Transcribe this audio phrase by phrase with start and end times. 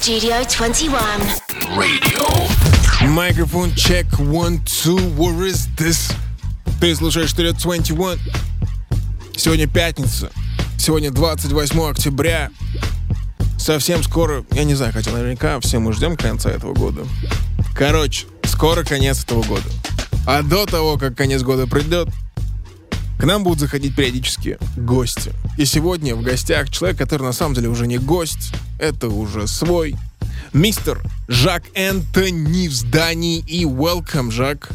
[0.00, 0.98] Studio 21.
[3.14, 4.96] Микрофон check one two.
[5.14, 6.14] Where is this?
[6.80, 8.18] Ты слушаешь Studio 21.
[9.36, 10.32] Сегодня пятница.
[10.78, 12.50] Сегодня 28 октября.
[13.58, 17.06] Совсем скоро, я не знаю, хотя наверняка все мы ждем конца этого года.
[17.74, 19.68] Короче, скоро конец этого года.
[20.26, 22.08] А до того, как конец года придет,
[23.20, 25.32] к нам будут заходить периодически гости.
[25.58, 29.94] И сегодня в гостях человек, который на самом деле уже не гость, это уже свой.
[30.54, 34.70] Мистер Жак Энтони в здании и welcome, Жак.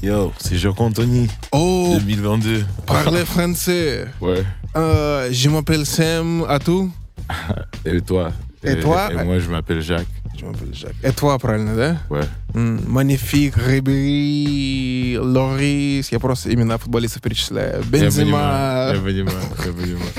[0.00, 2.64] Yo, c'est Jacques Anthony, О, 2022.
[2.86, 4.06] parle français.
[4.20, 4.44] Ouais.
[4.76, 6.92] Euh, je m'appelle Sam, à tout?
[7.84, 8.30] Et toi
[8.62, 10.06] Et toi Et moi, je m'appelle Jacques.
[10.42, 10.92] Je m'appelle Жак.
[11.04, 11.98] Et toi, правильно, да?
[12.10, 12.26] Ouais.
[12.54, 16.10] Манифик, Рибери, Лорис.
[16.10, 17.82] Я просто имена футболистов перечисляю.
[17.82, 18.24] Я Бензима.
[18.24, 20.12] понимаю, я понимаю, я понимаю.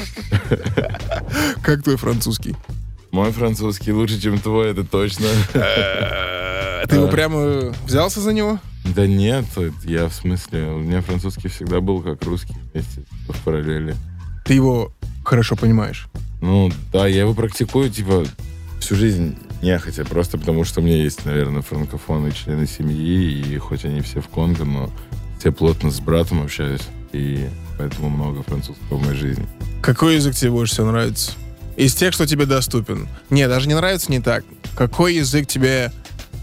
[1.62, 2.56] Как твой французский?
[3.12, 5.28] Мой французский лучше, чем твой, это точно.
[5.54, 8.60] Ты его прямо взялся за него?
[8.96, 9.46] Да нет,
[9.84, 13.96] я в смысле, у меня французский всегда был как русский вместе, в параллели.
[14.46, 14.92] Ты его
[15.24, 16.08] хорошо понимаешь.
[16.42, 18.26] Ну, да, я его практикую, типа,
[18.82, 23.86] всю жизнь нехотя, просто потому что у меня есть, наверное, франкофонные члены семьи, и хоть
[23.86, 24.92] они все в Конго, но
[25.40, 27.48] все плотно с братом общаюсь, и
[27.78, 29.48] поэтому много французского в моей жизни.
[29.82, 31.32] Какой язык тебе больше всего нравится?
[31.76, 33.08] Из тех, что тебе доступен.
[33.30, 34.46] Не, даже не нравится не так.
[34.76, 35.92] Какой язык тебе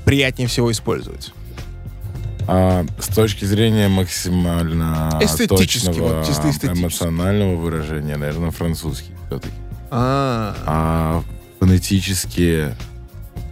[0.05, 1.33] приятнее всего использовать?
[2.49, 9.55] А с точки зрения максимально точного вот эмоционального выражения, наверное, французский все-таки.
[9.91, 11.23] А, А
[11.61, 12.75] фонетически,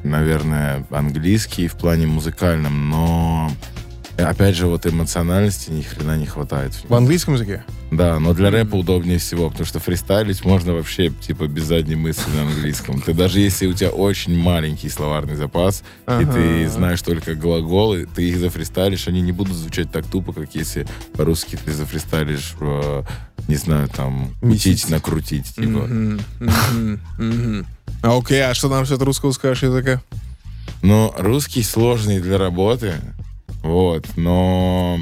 [0.05, 3.51] наверное, английский в плане музыкальном, но
[4.23, 6.73] опять же, вот эмоциональности ни хрена не хватает.
[6.89, 7.63] в английском языке?
[7.91, 12.31] Да, но для рэпа удобнее всего, потому что фристайлить можно вообще, типа, без задней мысли
[12.35, 13.01] на английском.
[13.01, 16.69] Ты даже если у тебя очень маленький словарный запас, и ты Ага.
[16.71, 21.59] знаешь только глаголы, ты их зафристайлишь, они не будут звучать так тупо, как если по-русски
[21.65, 23.03] ты зафристайлишь, э,
[23.47, 25.89] не знаю, там, мутить, накрутить, типа.
[28.03, 30.03] А окей, а что нам насчет русского скажешь языка?
[30.83, 32.95] Но русский сложный для работы,
[33.63, 34.99] вот, но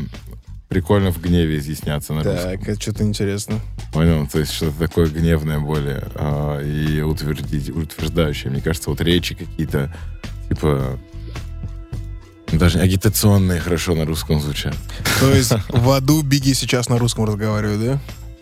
[0.69, 2.51] прикольно в гневе изъясняться на русском.
[2.51, 3.61] Так, это что-то интересно.
[3.93, 4.27] Понял?
[4.27, 8.51] То есть что-то такое гневное более а, и утвердить, утверждающее.
[8.51, 9.95] Мне кажется, вот речи какие-то,
[10.49, 10.99] типа,
[12.53, 14.75] даже агитационные хорошо на русском звучат.
[15.21, 18.01] То есть в аду Биги сейчас на русском разговаривает, да?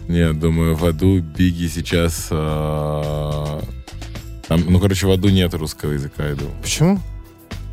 [0.09, 2.29] Нет, думаю, в аду Биги сейчас...
[2.31, 3.63] а,
[4.49, 6.55] там, ну, короче, в аду нет русского языка, я думаю.
[6.63, 7.01] Почему?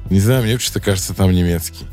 [0.10, 1.86] Не знаю, мне почему-то кажется, там немецкий.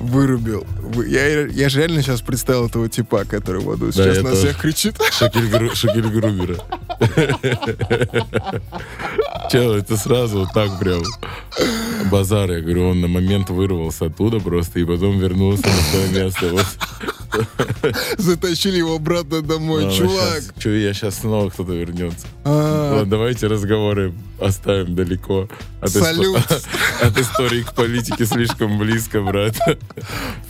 [0.00, 0.66] Вырубил.
[0.80, 4.34] Вы- Я, я же реально сейчас представил этого типа, который в аду сейчас я на
[4.34, 4.96] всех кричит.
[5.48, 6.56] Гру- Шакель Грубера.
[9.50, 11.02] Чел, это сразу вот так прям
[12.10, 12.50] базар.
[12.50, 16.48] Я говорю, он на момент вырвался оттуда просто и потом вернулся на свое место.
[16.48, 16.66] Вот.
[18.18, 19.86] Затащили его обратно домой.
[19.86, 20.42] А, Чувак.
[20.58, 22.26] Чё, я сейчас снова кто-то вернется.
[22.44, 25.48] А, Ладно, давайте разговоры оставим далеко.
[25.84, 26.38] Салют.
[27.02, 29.56] от истории к политике слишком близко, брат.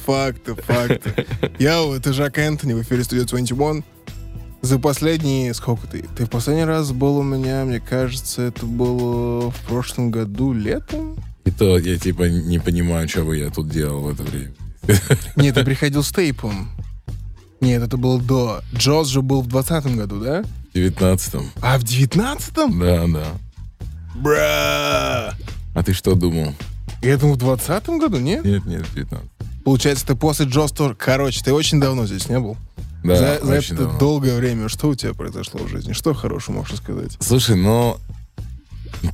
[0.06, 1.27] Факты, факты.
[1.59, 3.84] Яу, это Жак Энтони в эфире Studio 21.
[4.62, 5.53] За последние...
[5.53, 6.05] Сколько ты?
[6.17, 11.17] Ты в последний раз был у меня, мне кажется, это было в прошлом году летом?
[11.44, 14.55] И то я типа не понимаю, что бы я тут делал в это время.
[15.37, 16.71] Нет, ты приходил с тейпом.
[17.61, 18.62] Нет, это было до.
[18.75, 20.45] Джоз же был в 20 году, да?
[20.72, 21.50] В 19-м.
[21.62, 22.81] А в 19-м?
[22.81, 23.27] Да, да.
[24.17, 25.34] Бра!
[25.75, 26.55] А ты что думал?
[27.03, 28.44] Я думал, в 20 году, нет?
[28.44, 29.28] Нет, нет, в 19
[29.65, 30.94] Получается, ты после Джоз тоже...
[30.94, 32.56] Короче, ты очень давно здесь не был.
[33.03, 33.99] Да, за за это давно.
[33.99, 35.93] долгое время что у тебя произошло в жизни?
[35.93, 37.17] Что хорошего можешь сказать?
[37.21, 37.99] Слушай, ну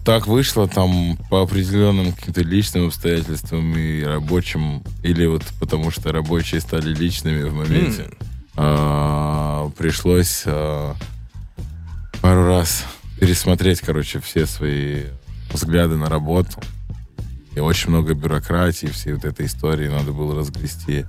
[0.05, 6.61] так вышло там по определенным каким-то личным обстоятельствам и рабочим, или вот потому что рабочие
[6.61, 8.11] стали личными в моменте.
[8.57, 10.95] а, пришлось а,
[12.21, 12.85] пару раз
[13.19, 15.05] пересмотреть, короче, все свои
[15.53, 16.61] взгляды на работу.
[17.55, 21.05] И очень много бюрократии, всей вот этой истории надо было разгрести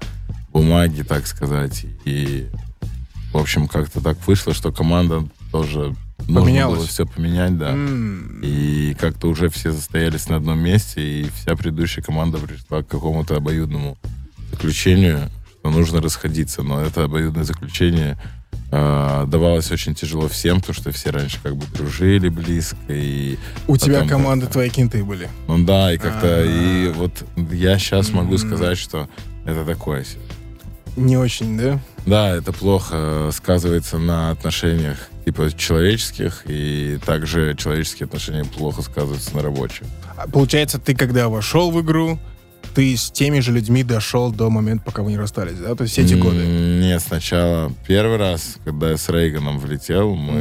[0.52, 1.86] бумаги, так сказать.
[2.04, 2.50] И,
[3.32, 5.96] в общем, как-то так вышло, что команда тоже
[6.40, 6.78] Поменялась.
[6.80, 7.70] было все поменять, да.
[7.72, 12.88] М, И как-то уже все застоялись на одном месте, и вся предыдущая команда пришла к
[12.88, 13.98] какому-то обоюдному
[14.52, 15.30] заключению,
[15.60, 16.62] что нужно расходиться.
[16.64, 18.18] Но это обоюдное заключение
[18.74, 22.78] э, давалось очень тяжело всем, потому что все раньше как бы дружили близко.
[22.88, 23.38] И
[23.68, 25.28] У тебя команды как-то- твои кенты были.
[25.50, 26.28] Ну да, и как-то...
[26.28, 26.46] А.
[26.46, 27.12] И вот
[27.52, 28.38] я сейчас могу Мгм.
[28.38, 29.10] сказать, что
[29.46, 30.06] это такое
[30.98, 31.80] не очень, да?
[32.06, 39.42] Да, это плохо сказывается на отношениях типа человеческих, и также человеческие отношения плохо сказываются на
[39.44, 39.84] рабочих.
[40.18, 42.20] А Получается, ты когда вошел в игру,
[42.76, 45.76] ты с теми же людьми дошел до момента, пока вы не расстались, да?
[45.76, 46.38] То есть все эти годы.
[46.46, 50.40] Нет, сначала первый раз, когда я с Рейганом влетел, мы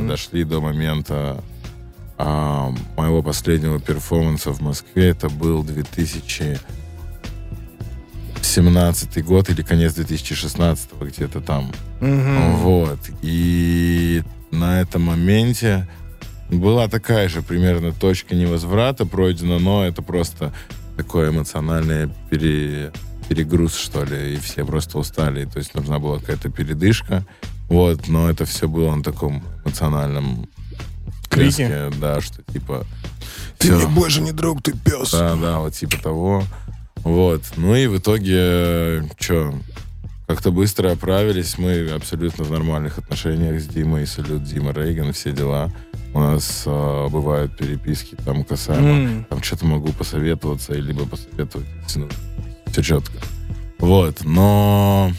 [0.00, 0.08] Мгм.
[0.08, 1.42] дошли до момента
[2.18, 5.08] а, моего последнего перформанса в Москве.
[5.08, 5.64] Это был
[8.42, 11.72] 2017 год или конец 2016 где-то там.
[12.00, 12.56] Мгм.
[12.56, 12.98] Вот.
[13.22, 15.88] И на этом моменте
[16.50, 20.52] была такая же примерно точка невозврата пройдена, но это просто
[20.96, 22.92] такой эмоциональный пере-
[23.28, 25.46] перегруз, что ли, и все просто устали.
[25.46, 27.24] То есть нужна была какая-то передышка.
[27.68, 30.46] Вот, но это все было на таком эмоциональном
[31.22, 32.84] всплеске, Да, что типа...
[33.58, 33.76] Ты всё.
[33.78, 35.12] мне больше не друг, ты пес.
[35.12, 36.42] Да, да, вот типа того.
[37.04, 37.42] Вот.
[37.56, 39.54] Ну и в итоге, что,
[40.26, 41.58] как-то быстро оправились.
[41.58, 44.06] Мы абсолютно в нормальных отношениях с Димой.
[44.06, 45.70] Салют, Дима Рейган, все дела.
[46.14, 48.88] У нас а, бывают переписки там касаемо...
[48.88, 49.26] М.
[49.28, 51.66] Там что-то могу посоветоваться, либо посоветовать.
[51.96, 52.08] Ну,
[52.66, 53.14] все четко.
[53.78, 54.24] Вот.
[54.24, 55.12] Но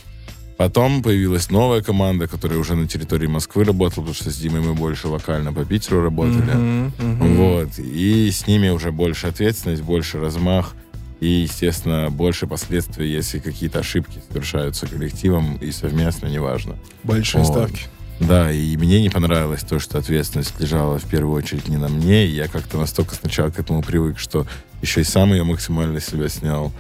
[0.58, 4.74] потом появилась новая команда, которая уже на территории Москвы работала, потому что с Димой мы
[4.74, 6.54] больше локально по Питеру работали.
[6.54, 7.36] Мгм, мгм.
[7.36, 7.80] Вот.
[7.80, 10.76] И с ними уже больше ответственность, больше размах.
[11.24, 16.76] И, естественно, больше последствий, если какие-то ошибки совершаются коллективом и совместно, неважно.
[17.04, 17.54] Большие Вот.
[17.54, 17.84] ставки.
[18.20, 22.26] Да, и мне не понравилось то, что ответственность лежала в первую очередь не на мне.
[22.26, 24.46] И я как-то настолько сначала к этому привык, что
[24.82, 26.74] еще и сам ее максимально себя снял.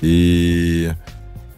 [0.00, 0.92] И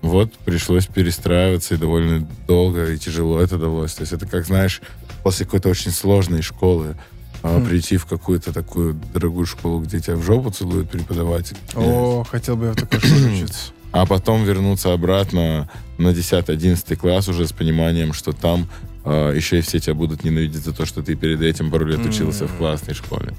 [0.01, 3.93] вот пришлось перестраиваться, и довольно долго и тяжело это далось.
[3.93, 4.81] То есть это как, знаешь,
[5.23, 6.97] после какой-то очень сложной школы
[7.43, 7.67] а, Хм.
[7.67, 11.57] прийти в какую-то такую дорогую школу, где тебя в жопу целует преподаватель.
[11.75, 13.73] О, хотел бы я в такой школе учиться.
[13.93, 18.69] А потом вернуться обратно на 10-11 класс уже с пониманием, что там
[19.05, 22.05] а, еще и все тебя будут ненавидеть за то, что ты перед этим пару лет
[22.05, 23.35] учился в классной школе.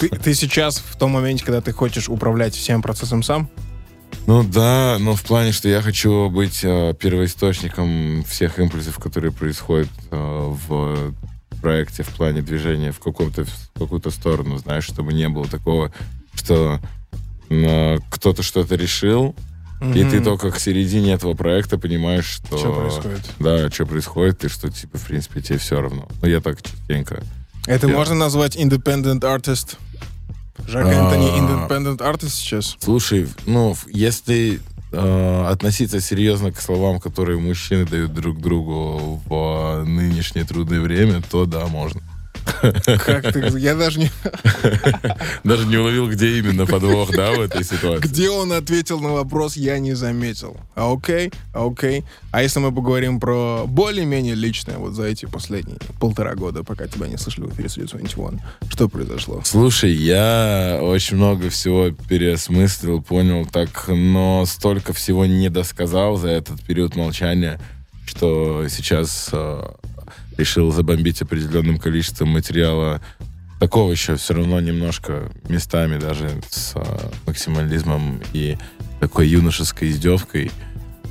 [0.00, 3.48] Ты, ты сейчас в том моменте, когда ты хочешь управлять всем процессом сам?
[4.26, 9.88] Ну да, но в плане, что я хочу быть э, первоисточником всех импульсов, которые происходят
[10.10, 10.16] э,
[10.68, 11.14] в
[11.60, 15.92] проекте, в плане движения в, каком-то, в какую-то сторону, знаешь, чтобы не было такого,
[16.34, 16.80] что
[17.50, 19.34] э, кто-то что-то решил,
[19.80, 22.58] и ты только к середине этого проекта понимаешь, что...
[22.58, 23.20] Что происходит?
[23.38, 26.08] Да, что происходит, и что, типа, в принципе, тебе все равно.
[26.20, 27.22] Ну, я так частенько.
[27.66, 29.76] Это Я- можно назвать independent artist?
[30.66, 30.92] Жак А.
[30.92, 32.76] Энтони independent artist сейчас?
[32.80, 34.60] Слушай, ну, если
[34.92, 41.46] э, относиться серьезно к словам, которые мужчины дают друг другу в нынешнее трудное время, то
[41.46, 42.00] да, можно.
[42.60, 43.58] Как ты?
[43.58, 44.10] Я даже не...
[45.44, 48.08] Даже не уловил, где именно подвох, да, в этой ситуации.
[48.08, 50.56] Где он ответил на вопрос, я не заметил.
[50.74, 52.04] А окей, а окей.
[52.30, 57.08] А если мы поговорим про более-менее личное, вот за эти последние полтора года, пока тебя
[57.08, 59.42] не слышали в эфире Studio 21, что произошло?
[59.44, 66.60] Слушай, я очень много всего переосмыслил, понял так, но столько всего не досказал за этот
[66.62, 67.60] период молчания,
[68.06, 69.62] что сейчас э,
[70.38, 73.02] решил забомбить определенным количеством материала
[73.60, 78.56] такого еще все равно немножко местами даже с э, максимализмом и
[79.00, 80.50] такой юношеской издевкой.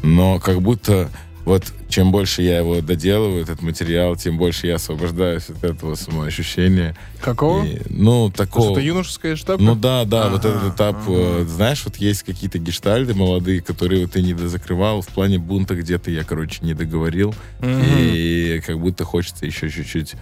[0.01, 1.09] Но как будто
[1.47, 6.93] вот чем больше я его доделываю, этот материал, тем больше я освобождаюсь от этого самоощущения.
[7.21, 7.63] Какого?
[7.63, 8.71] И, ну, такого...
[8.71, 9.63] это юношеская штака?
[9.63, 11.07] Ну да, да, вот Ага, этот этап, ага.
[11.07, 15.75] э, знаешь, вот есть какие-то гештальды молодые, которые вот ты не дозакрывал, в плане бунта
[15.75, 17.81] где-то я, короче, не договорил, Мгм.
[17.81, 20.15] и как будто хочется еще чуть-чуть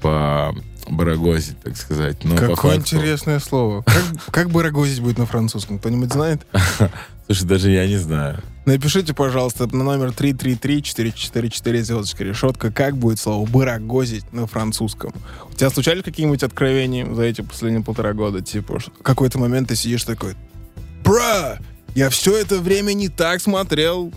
[0.00, 0.54] по
[0.90, 2.24] барагозить, так сказать.
[2.24, 3.82] Но Какое факту- интересное слово.
[3.82, 5.78] Как, как бы рогозить будет на французском?
[5.78, 6.46] Кто-нибудь знает?
[7.26, 8.42] Слушай, даже я не знаю.
[8.66, 15.12] Напишите, пожалуйста, на номер 333-444 звездочка решетка, как будет слово «барагозить» на французском.
[15.50, 18.42] У тебя случались какие-нибудь откровения за эти последние полтора года?
[18.42, 20.34] Типа, что- в какой-то момент ты сидишь такой,
[21.04, 21.58] «Бра!
[21.94, 24.12] Я все это время не так смотрел!»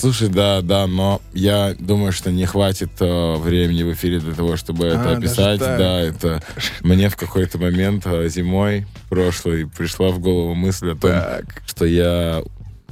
[0.00, 4.56] Слушай, да, да, но я думаю, что не хватит э, времени в эфире для того,
[4.56, 5.58] чтобы это А, даже описать.
[5.60, 6.42] Да, это
[6.80, 11.62] мне в какой-то момент э, зимой прошлой пришла в голову мысль о том, Так.
[11.66, 12.42] что я,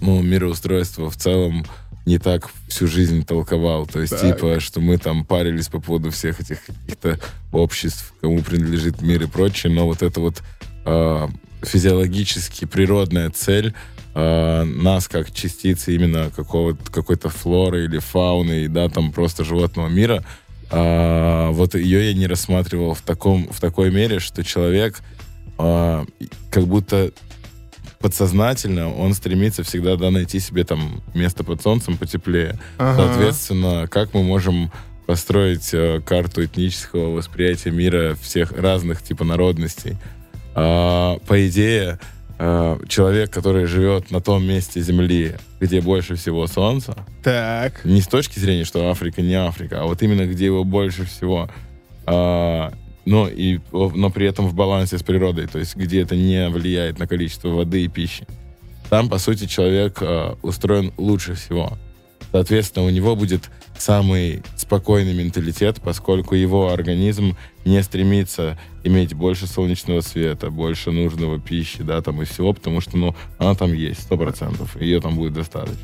[0.02, 1.64] ну, мироустройство в целом
[2.04, 3.86] не так всю жизнь толковал.
[3.86, 4.36] То есть, Так.
[4.36, 7.18] типа, что мы там парились по поводу всех этих каких-то
[7.52, 10.42] обществ, кому принадлежит мир и прочее, но вот это вот
[10.84, 11.28] э,
[11.62, 13.74] физиологически природная цель
[14.18, 20.24] э, нас как частицы именно какого-то, какой-то флоры или фауны, да, там просто животного мира,
[20.70, 25.00] а, вот ее я не рассматривал в таком в такой мере, что человек
[25.56, 26.04] а,
[26.50, 27.12] как будто
[28.00, 32.58] подсознательно он стремится всегда да, найти себе там место под солнцем потеплее.
[32.78, 33.02] Ага.
[33.02, 34.70] Соответственно, как мы можем
[35.06, 39.96] построить э, карту этнического восприятия мира всех разных типа народностей?
[40.54, 41.98] А, по идее,
[42.38, 47.84] э, человек, который живет на том месте Земли, где больше всего солнца, Так.
[47.84, 51.48] не с точки зрения, что Африка не Африка, а вот именно где его больше всего,
[52.06, 52.72] а,
[53.04, 56.98] но, и, но при этом в балансе с природой, то есть где это не влияет
[56.98, 58.26] на количество воды и пищи.
[58.90, 61.76] Там, по сути, человек а, устроен лучше всего.
[62.32, 70.00] Соответственно, у него будет самый спокойный менталитет, поскольку его организм не стремится иметь больше солнечного
[70.00, 74.16] света, больше нужного пищи, да, там и всего, потому что, ну, она там есть, сто
[74.16, 75.78] процентов, ее там будет достаточно.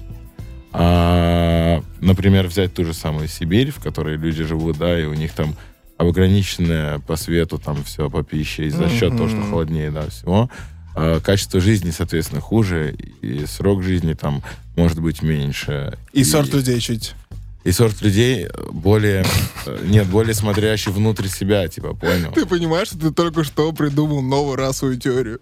[0.73, 5.33] А, например, взять ту же самую Сибирь, в которой люди живут, да, и у них
[5.33, 5.55] там
[5.97, 10.51] ограниченное по свету там все по пище, и за счет того, что холоднее, да, всего,
[10.97, 14.43] а, качество жизни, соответственно, хуже, и срок жизни там
[14.77, 15.97] может быть меньше.
[16.13, 17.15] И, сорт людей чуть.
[17.65, 19.25] И сорт людей более...
[19.67, 22.31] э, Нет, более смотрящий внутрь себя, типа, понял?
[22.33, 25.41] Ты понимаешь, что ты только что придумал новую расовую теорию?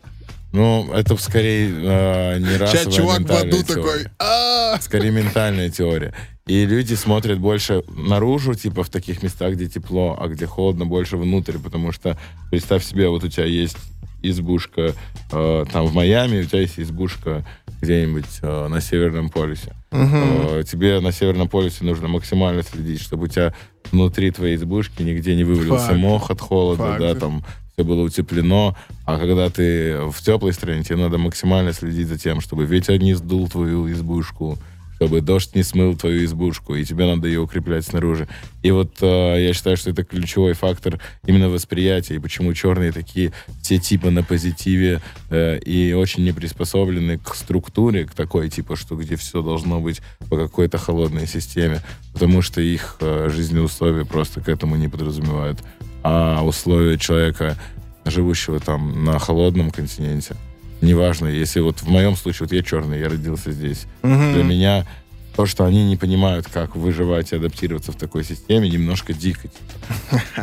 [0.52, 4.04] Ну, это скорее э, не расовая, Сейчас чувак в аду такой.
[4.18, 6.14] «А, Скорее ментальная теория.
[6.46, 11.16] И люди смотрят больше наружу, типа в таких местах, где тепло, а где холодно, больше
[11.16, 12.18] внутрь, потому что
[12.50, 13.76] представь себе, вот у тебя есть
[14.22, 14.94] избушка
[15.32, 17.44] э, там в Майами, у тебя есть избушка
[17.82, 19.74] где-нибудь э, на Северном полюсе.
[19.90, 23.52] Э, тебе на Северном полюсе нужно максимально следить, чтобы у тебя
[23.90, 25.98] внутри твоей избушки нигде не вывалился Факт.
[25.98, 27.00] мох от холода, Факт.
[27.00, 32.06] да, там все было утеплено, а когда ты в теплой стране, тебе надо максимально следить
[32.06, 34.58] за тем, чтобы ветер не сдул твою избушку,
[35.02, 38.28] чтобы дождь не смыл твою избушку, и тебе надо ее укреплять снаружи.
[38.62, 43.32] И вот э, я считаю, что это ключевой фактор именно восприятия, и почему черные такие
[43.60, 48.94] все типа на позитиве э, и очень не приспособлены к структуре, к такой типа, что
[48.94, 51.80] где все должно быть по какой-то холодной системе,
[52.12, 55.58] потому что их э, жизненные условия просто к этому не подразумевают.
[56.04, 57.58] А условия человека,
[58.04, 60.36] живущего там на холодном континенте,
[60.82, 64.86] неважно, если вот в моем случае, вот я черный, я родился здесь, для меня
[65.34, 69.48] то, что они не понимают, как выживать и адаптироваться в такой системе, немножко дико.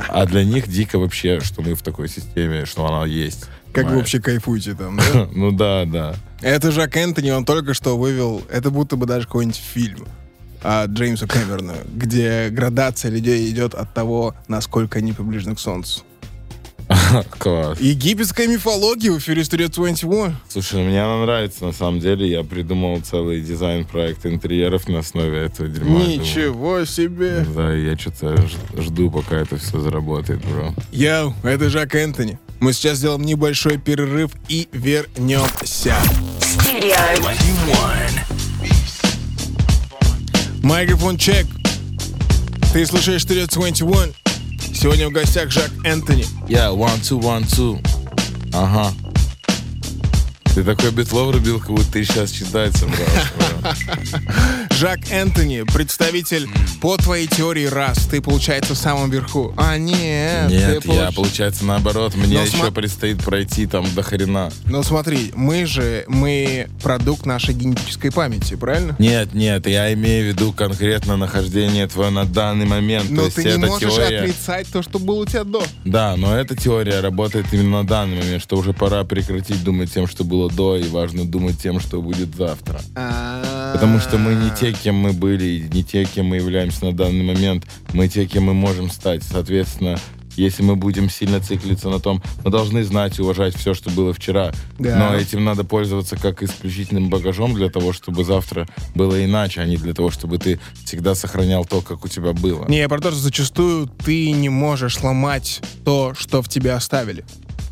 [0.08, 3.46] А для них дико вообще, что мы в такой системе, что она есть.
[3.72, 3.98] Как вы понимаешь?
[4.00, 5.30] вообще кайфуете там, да?
[5.32, 6.16] Ну да, да.
[6.42, 10.08] Это Жак Энтони, он только что вывел, это будто бы даже какой-нибудь фильм
[10.64, 16.02] от Джеймса Кэмерона, где градация людей идет от того, насколько они приближены к Солнцу.
[17.38, 17.80] Класс.
[17.80, 20.36] Египетская мифология в эфире Studio 21.
[20.48, 22.30] Слушай, мне она нравится, на самом деле.
[22.30, 26.02] Я придумал целый дизайн-проект интерьеров на основе этого дерьма.
[26.02, 27.46] Ничего себе.
[27.56, 28.36] Да, я что-то
[28.78, 30.74] жду, пока это все заработает, бро.
[30.92, 32.40] Йоу, это Жак Энтони.
[32.60, 35.96] Мы сейчас сделаем небольшой перерыв и вернемся.
[36.40, 37.00] Studio
[40.62, 41.48] Микрофон чек.
[42.74, 44.29] Ты слушаешь Studio 21.
[44.82, 46.26] Сегодня в гостях Жак Энтони.
[46.48, 47.86] Я, one, two, one, two.
[48.54, 48.94] Ага.
[50.60, 52.98] Ты такой битло врубил, как будто ты сейчас читается, бро.
[54.72, 56.50] Жак Энтони, представитель
[56.82, 58.00] по твоей теории раз.
[58.08, 59.54] Ты, получается, в самом верху.
[59.56, 60.50] А, нет.
[60.50, 62.14] Нет, я, получ- получается, наоборот.
[62.16, 64.52] Мне Но еще сма- предстоит пройти там до хрена.
[64.66, 68.98] Но смотри, мы же, мы продукт нашей генетической памяти, правильно?
[69.00, 73.08] Нет, нет, я имею в виду конкретно нахождение твое на данный момент.
[73.08, 74.20] То Но есть ты не можешь теория...
[74.20, 75.64] отрицать то, что было у тебя до.
[75.86, 80.06] Да, но эта теория работает именно на данный момент, что уже пора прекратить думать тем,
[80.06, 82.82] что было до, и важно думать тем, что будет завтра.
[83.74, 87.24] Потому что мы не те, кем мы были, не те, кем мы являемся на данный
[87.24, 87.66] момент.
[87.94, 89.24] Мы те, кем мы можем стать.
[89.24, 90.00] Соответственно,
[90.40, 94.14] если мы будем сильно циклиться на том, мы должны знать и уважать все, что было
[94.14, 94.54] вчера.
[94.80, 94.98] Да.
[94.98, 99.78] Но этим надо пользоваться как исключительным багажом для того, чтобы завтра было иначе, а не
[99.78, 102.66] для того, чтобы ты всегда сохранял то, как у тебя было.
[102.68, 107.26] Не, я про то, что зачастую ты не можешь сломать то, что в тебе оставили.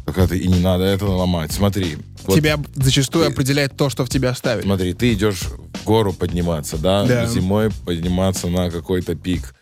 [0.06, 1.52] Так это и не надо это ломать.
[1.52, 1.98] Смотри.
[2.28, 4.64] Вот Тебя зачастую ты- определяет то, что в тебе оставили.
[4.64, 7.06] Смотри, ты идешь в гору подниматься, да?
[7.06, 7.26] Да.
[7.26, 9.56] Зимой подниматься на какой-то пик.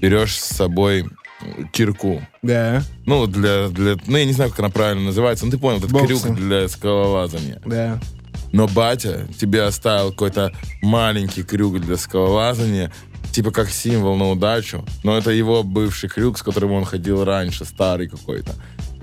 [0.00, 1.06] Берешь с собой
[1.72, 2.22] кирку.
[2.42, 3.96] Да, Ну, для, для...
[4.06, 5.44] Ну, я не знаю, как она правильно называется.
[5.44, 6.06] Ну, ты понял, этот Боксы.
[6.06, 7.60] крюк для скалолазания.
[7.66, 8.00] да.
[8.52, 12.92] Но батя тебе оставил какой-то маленький крюк для скалолазания,
[13.32, 14.84] типа как символ на удачу.
[15.02, 18.54] Но это его бывший крюк, с которым он ходил раньше, старый какой-то.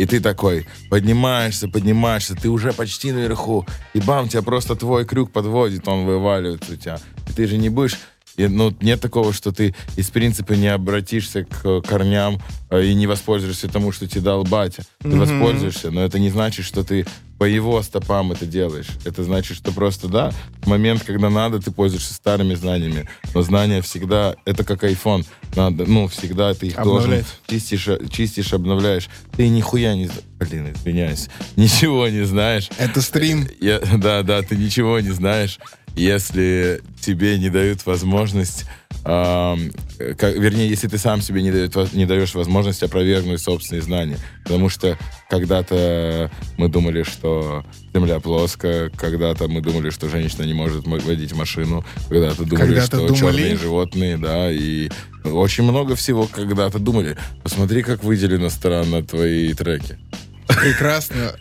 [0.01, 3.67] И ты такой поднимаешься, поднимаешься, ты уже почти наверху.
[3.93, 6.99] И бам, тебя просто твой крюк подводит, он вываливается у тебя.
[7.29, 7.99] И ты же не будешь...
[8.35, 12.41] и, ну, нет такого, что ты из принципа не обратишься к корням
[12.71, 14.81] э, и не воспользуешься тому, что тебе дал батя.
[15.03, 17.05] Ты воспользуешься, но это не значит, что ты
[17.41, 18.85] по его стопам это делаешь.
[19.03, 20.31] Это значит, что просто, да,
[20.61, 23.09] в момент, когда надо, ты пользуешься старыми знаниями.
[23.33, 25.25] Но знания всегда, это как iPhone.
[25.55, 27.25] Надо, ну, всегда ты их Обновлять.
[27.25, 29.09] должен чистишь, чистишь, обновляешь.
[29.35, 30.07] Ты нихуя не...
[30.37, 31.29] Блин, извиняюсь.
[31.55, 32.69] Ничего не знаешь.
[32.77, 33.47] Это стрим.
[33.59, 35.57] Я- да, да, ты ничего не знаешь,
[35.95, 38.65] если тебе не дают возможность,
[39.03, 39.71] ам,
[40.17, 44.17] как- вернее, если ты сам себе не, дает не даешь возможность опровергнуть собственные знания.
[44.43, 44.97] Потому что
[45.29, 51.33] когда-то мы думали, что Земля плоская, когда-то мы думали, что женщина не может мо- водить
[51.33, 53.17] машину, когда-то думали, Когда-то что думали?
[53.17, 54.89] черные животные, да, и
[55.25, 57.17] очень много всего когда-то думали.
[57.43, 59.97] Посмотри, как выделено странно твои треки.
[60.47, 61.33] Прекрасно.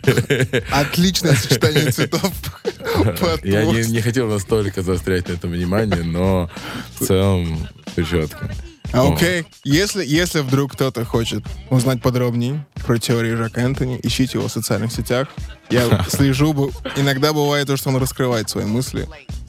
[0.71, 2.31] Отличное сочетание цветов.
[3.43, 6.49] Я не, не хотел настолько заострять на этом внимание, но
[6.99, 8.51] в целом все четко.
[8.93, 9.45] А, Окей.
[9.63, 14.91] Если, если вдруг кто-то хочет узнать подробнее про теорию Жака Энтони, ищите его в социальных
[14.91, 15.29] сетях.
[15.69, 19.07] Я слежу, иногда бывает то, что он раскрывает свои мысли.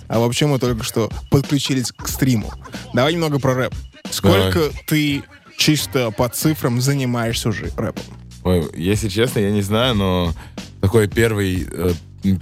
[0.09, 2.53] А вообще мы только что подключились к стриму.
[2.93, 3.75] Давай немного про рэп.
[4.11, 5.25] Сколько ты
[5.57, 8.05] чисто по цифрам занимаешься уже рэпом?
[8.45, 10.33] Ой, если честно, я не знаю, но
[10.81, 11.93] такой первый, э,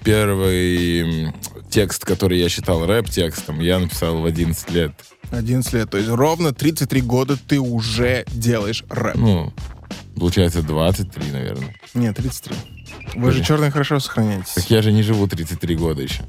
[0.03, 1.33] первый
[1.71, 4.93] текст, который я считал рэп-текстом, я написал в 11 лет.
[5.31, 5.91] 11 лет.
[5.91, 9.17] То есть ровно 33 года ты уже делаешь рэп.
[9.17, 9.53] Ну,
[10.17, 11.75] получается 23, наверное.
[11.95, 12.57] Нет, 33.
[13.17, 14.55] Вы же черные хорошо сохраняетесь.
[14.55, 16.23] Так я же не живу 33 года еще.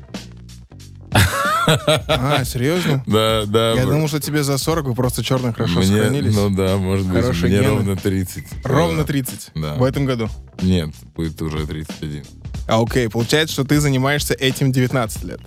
[1.68, 3.04] А, серьезно?
[3.08, 3.74] Да, да.
[3.74, 6.36] Я думал, что тебе за 40, вы просто черные хорошо мне, сохранились.
[6.36, 7.68] ну да, может быть, мне гены.
[7.68, 8.44] ровно 30.
[8.64, 9.04] Ровно Да.
[9.06, 9.74] 30 Да.
[9.76, 10.30] в этом году.
[10.62, 12.24] Нет, будет уже 31.
[12.68, 15.40] А окей, получается, что ты занимаешься этим 19 лет.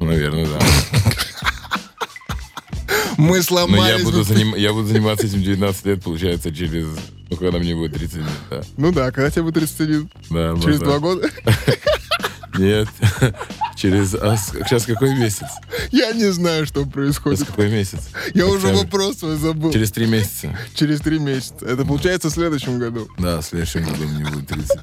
[0.00, 0.58] Наверное, да.
[3.16, 4.02] Мы Но я сломались.
[4.04, 6.86] буду, заним- я буду заниматься этим 19 лет, получается, через...
[7.30, 8.62] Ну, когда мне будет 30 лет, да.
[8.76, 10.10] Ну да, когда тебе будет 31?
[10.30, 11.30] да Через два года?
[12.58, 12.88] Нет.
[13.84, 14.14] Через...
[14.14, 15.44] А сейчас какой месяц?
[15.90, 17.44] Я не знаю, что Сейчас происходит.
[17.44, 18.08] какой месяц?
[18.32, 19.74] Я уже вопрос свой забыл.
[19.74, 20.56] Через три месяца.
[20.74, 21.66] Через три месяца.
[21.66, 23.06] Это получается в следующем году.
[23.18, 24.78] Да, в следующем году мне будет 30.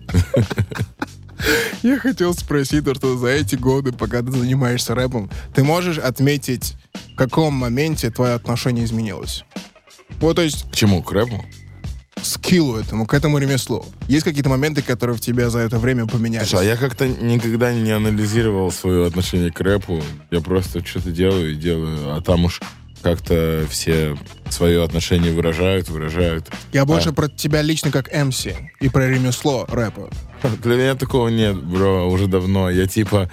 [1.81, 6.75] Я хотел спросить, то, что за эти годы, пока ты занимаешься рэпом, ты можешь отметить,
[7.13, 9.45] в каком моменте твое отношение изменилось?
[10.19, 11.01] Вот, то есть, К чему?
[11.01, 11.43] К рэпу?
[12.23, 13.85] Скиллу этому, к этому ремеслу.
[14.07, 16.49] Есть какие-то моменты, которые в тебя за это время поменялись?
[16.49, 20.01] Слушай, а я как-то никогда не анализировал свое отношение к рэпу.
[20.29, 22.61] Я просто что-то делаю и делаю, а там уж
[23.01, 24.15] как-то все
[24.49, 26.47] свое отношение выражают, выражают.
[26.71, 27.13] Я больше А.
[27.13, 28.45] про тебя лично как МС
[28.79, 30.09] и про ремесло рэпа.
[30.63, 32.69] Для меня такого нет, бро, уже давно.
[32.69, 33.29] Я типа,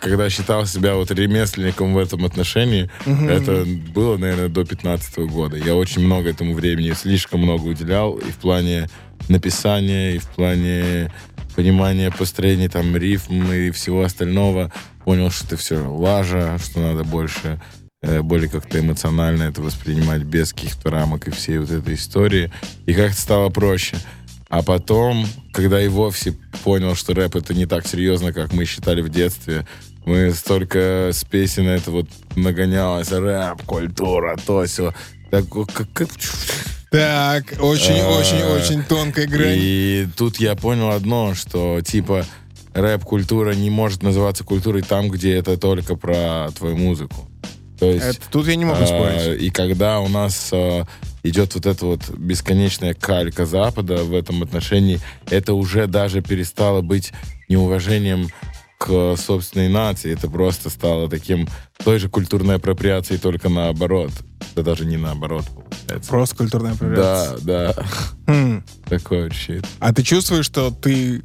[0.00, 5.56] когда считал себя вот ремесленником в этом отношении, это было, наверное, до 15 года.
[5.56, 8.88] Я очень много этому времени, слишком много уделял и в плане
[9.28, 11.12] написания, и в плане
[11.54, 14.72] понимания построения там рифм и всего остального.
[15.04, 17.60] Понял, что это все лажа, что надо больше
[18.02, 22.50] э, более как-то эмоционально это воспринимать без каких-то рамок и всей вот этой истории.
[22.86, 23.96] И как-то стало проще.
[24.54, 29.00] А потом, когда и вовсе понял, что рэп это не так серьезно, как мы считали
[29.00, 29.66] в детстве,
[30.06, 34.94] мы столько с песен это вот нагонялось, рэп, культура, то все.
[35.32, 35.46] Так,
[35.92, 36.08] как,
[36.88, 39.56] Так, А, очень-очень-очень тонкая грань.
[39.56, 42.24] И тут я понял одно, что типа
[42.74, 47.28] рэп-культура не может называться культурой там, где это только про твою музыку.
[47.80, 49.42] То есть Это, тут я не могу а, спорить.
[49.42, 50.86] И когда у нас а,
[51.24, 57.12] идет вот эта вот бесконечная калька Запада в этом отношении, это уже даже перестало быть
[57.48, 58.28] неуважением
[58.78, 60.12] к собственной нации.
[60.12, 61.48] Это просто стало таким
[61.82, 64.12] той же культурной апроприацией, только наоборот.
[64.52, 65.44] Это даже не наоборот
[65.84, 66.10] получается.
[66.10, 67.38] Просто культурная апроприация.
[67.40, 67.86] Да, да.
[68.32, 68.64] Хм.
[68.86, 69.64] Такое щит.
[69.78, 71.22] А ты чувствуешь, что ты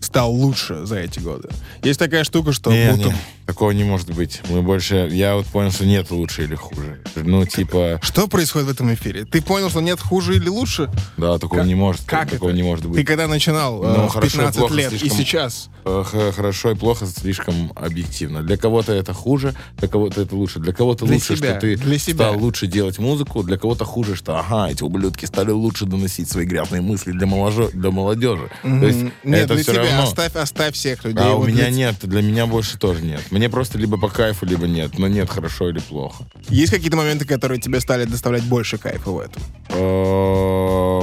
[0.00, 1.48] стал лучше за эти годы?
[1.82, 3.08] Есть такая штука, что Не, будто...
[3.08, 3.14] не,
[3.52, 4.40] такого не может быть.
[4.48, 5.08] Мы больше...
[5.12, 7.00] Я вот понял, что нет лучше или хуже.
[7.16, 8.00] Ну, типа...
[8.02, 9.24] Что происходит в этом эфире?
[9.24, 10.90] Ты понял, что нет хуже или лучше?
[11.18, 12.02] Да, такого Как- не может.
[12.06, 12.56] как такого это?
[12.56, 12.96] не может быть.
[12.96, 15.68] Ты когда начинал э, Ну, в хорошо и 15 плохо лет и слишком- сейчас?
[15.84, 18.42] Э, Хорошо и плохо слишком объективно.
[18.42, 20.58] Для кого-то это хуже, для кого-то это лучше.
[20.60, 22.28] Для кого-то Для лучше, себя, что ты для себя.
[22.30, 26.44] стал лучше делать музыку, для кого-то хуже, что ага, эти ублюдки стали лучше доносить свои
[26.46, 28.48] грязные мысли для, моложо- для молодежи.
[28.62, 29.00] То есть.
[29.24, 30.02] Нет, это для все тебя равно.
[30.04, 31.22] оставь, оставь всех людей.
[31.24, 33.20] А у меня для- нет, для меня больше тоже нет.
[33.30, 34.98] Мне просто либо по кайфу, либо нет.
[34.98, 36.24] Но нет, хорошо или плохо.
[36.48, 39.42] Есть какие-то моменты, которые тебе стали доставлять больше кайфа в этом?
[39.70, 41.02] Э,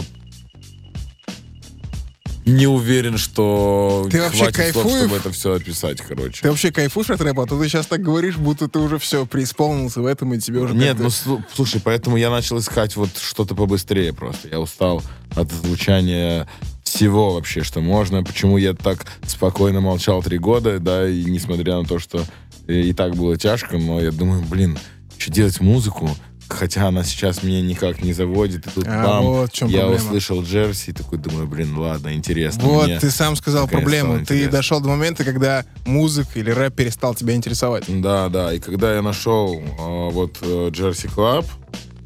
[2.46, 4.98] Не уверен, что Ты вообще хватит слов, кайфуешь?
[5.02, 6.42] чтобы это все описать, короче.
[6.42, 7.44] Ты вообще кайфуешь от рэпа?
[7.44, 10.60] А то ты сейчас так говоришь, будто ты уже все преисполнился в этом, и тебе
[10.62, 10.74] уже...
[10.74, 14.48] Нет, ну слу- слушай, поэтому я начал искать вот что-то побыстрее просто.
[14.48, 15.04] Я устал
[15.36, 16.48] от звучания
[16.90, 18.24] всего вообще, что можно.
[18.24, 22.24] Почему я так спокойно молчал три года, да, и несмотря на то, что
[22.68, 24.78] и так было тяжко, но я думаю, блин,
[25.18, 26.10] что делать музыку,
[26.48, 29.96] хотя она сейчас меня никак не заводит, и тут А, бам, вот я проблема.
[29.96, 32.64] услышал Джерси, и такой думаю, блин, ладно, интересно.
[32.64, 33.00] Вот, мне.
[33.00, 34.26] ты сам сказал проблему.
[34.26, 37.86] Ты дошел до момента, когда музыка или рэп перестал тебя интересовать.
[37.88, 40.38] Да, да, и когда я нашел э, вот
[40.72, 41.46] Jersey Club,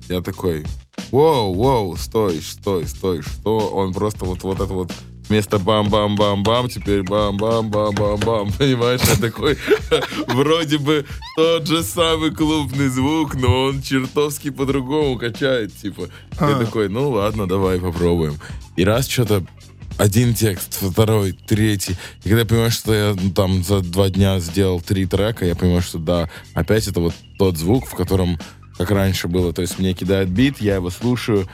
[0.09, 0.65] я такой,
[1.11, 3.57] воу, воу, стой, стой, стой, что?
[3.69, 4.91] Он просто вот, вот это вот
[5.29, 9.01] вместо бам-бам-бам-бам, теперь бам-бам-бам-бам-бам, понимаешь?
[9.07, 9.57] Я такой,
[10.27, 16.09] вроде бы тот же самый клубный звук, но он чертовски по-другому качает, типа.
[16.39, 16.65] Я А.
[16.65, 18.37] такой, ну ладно, давай попробуем.
[18.75, 19.45] И раз что-то
[19.97, 21.95] один текст, второй, третий.
[22.23, 25.55] И когда я понимаю, что я ну, там за два дня сделал три трека, я
[25.55, 28.39] понимаю, что да, опять это вот тот звук, в котором
[28.77, 29.53] как раньше было.
[29.53, 31.47] То есть мне кидают бит, я его слушаю,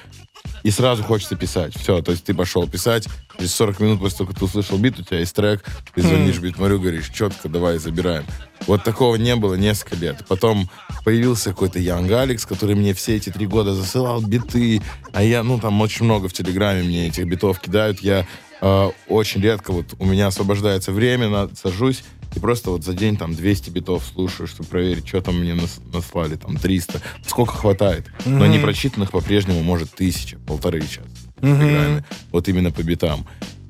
[0.63, 1.73] и сразу хочется писать.
[1.75, 4.99] Все, то есть ты пошел писать, через 40 минут после того, как ты услышал бит,
[4.99, 8.25] у тебя есть трек, ты звонишь битмарю, говоришь, четко, давай, забираем.
[8.67, 10.25] Вот такого не было несколько лет.
[10.27, 10.69] Потом
[11.05, 14.81] появился какой-то Янг Алекс, который мне все эти три года засылал биты,
[15.13, 18.25] а я, ну, там очень много в Телеграме мне этих битов кидают, я
[18.61, 22.03] э, очень редко, вот у меня освобождается время, на- сажусь,
[22.35, 25.79] и просто вот за день там 200 битов слушаю, чтобы проверить, что там мне нас-
[25.91, 28.07] наслали, там 300, сколько хватает.
[28.25, 31.05] Но не прочитанных по-прежнему может тысяча, полторы сейчас
[31.41, 32.03] Телеграме.
[32.31, 33.25] Вот именно по битам.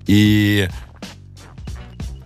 [0.08, 0.68] И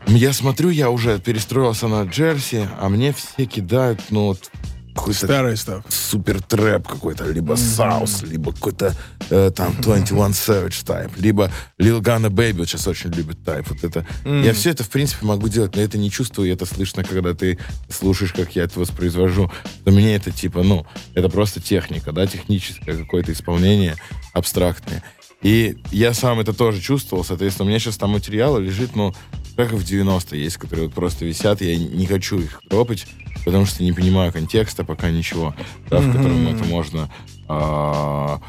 [0.07, 4.51] я смотрю, я уже перестроился на Джерси, а мне все кидают, ну, вот
[4.93, 5.83] какой-то Старый став.
[5.89, 8.95] супер трэп какой-то, либо саус, либо какой-то
[9.29, 13.65] э, там 21 Savage type, либо Lil Gunna Baby вот сейчас очень любит type.
[13.69, 14.05] Вот это.
[14.25, 17.33] Я все это, в принципе, могу делать, но это не чувствую, и это слышно, когда
[17.33, 19.51] ты слушаешь, как я это воспроизвожу.
[19.85, 23.95] Но мне это типа, ну, это просто техника, да, техническое какое-то исполнение
[24.33, 25.03] абстрактное.
[25.41, 29.13] И я сам это тоже чувствовал, соответственно, у меня сейчас там материалы лежит, ну,
[29.57, 33.05] как и в 90 есть, которые вот просто висят, я не хочу их дропать,
[33.45, 35.55] потому что не понимаю контекста пока ничего,
[35.89, 37.09] да, в котором это можно
[37.47, 38.39] а,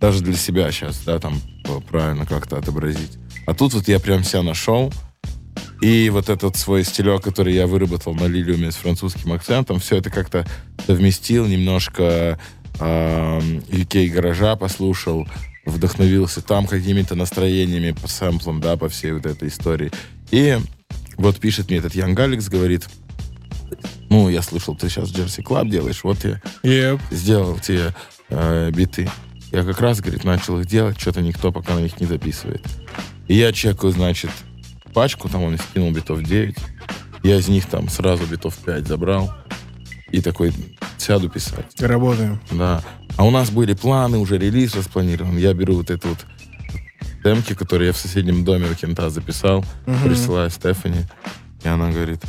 [0.00, 1.40] даже для себя сейчас, да, там
[1.88, 3.18] правильно как-то отобразить.
[3.46, 4.92] А тут вот я прям себя нашел,
[5.80, 10.10] и вот этот свой стилек, который я выработал на лилиуме с французским акцентом, все это
[10.10, 10.46] как-то
[10.86, 12.38] совместил, немножко
[12.80, 15.26] а, UK гаража послушал,
[15.66, 19.90] вдохновился там какими-то настроениями по сэмплам, да, по всей вот этой истории.
[20.30, 20.58] И
[21.16, 22.88] вот пишет мне этот Янг Алекс, говорит,
[24.14, 27.00] ну, я слышал, ты сейчас Jersey Club делаешь, вот я Yep.
[27.10, 27.92] сделал те
[28.28, 29.10] э, биты.
[29.50, 32.64] Я как раз, говорит, начал их делать, что-то никто пока на них не записывает.
[33.26, 34.30] И я чекаю, значит,
[34.92, 36.56] пачку, там он скинул битов 9.
[37.24, 39.32] Я из них там сразу битов 5 забрал.
[40.12, 40.52] И такой,
[40.96, 41.80] сяду писать.
[41.80, 42.40] Работаем.
[42.52, 42.82] Да.
[43.16, 45.36] А у нас были планы, уже релиз распланирован.
[45.38, 46.18] Я беру вот это вот
[47.24, 49.64] темки, которые я в соседнем доме у Кента записал,
[50.04, 51.04] присылаю Стефани.
[51.64, 52.20] И она говорит,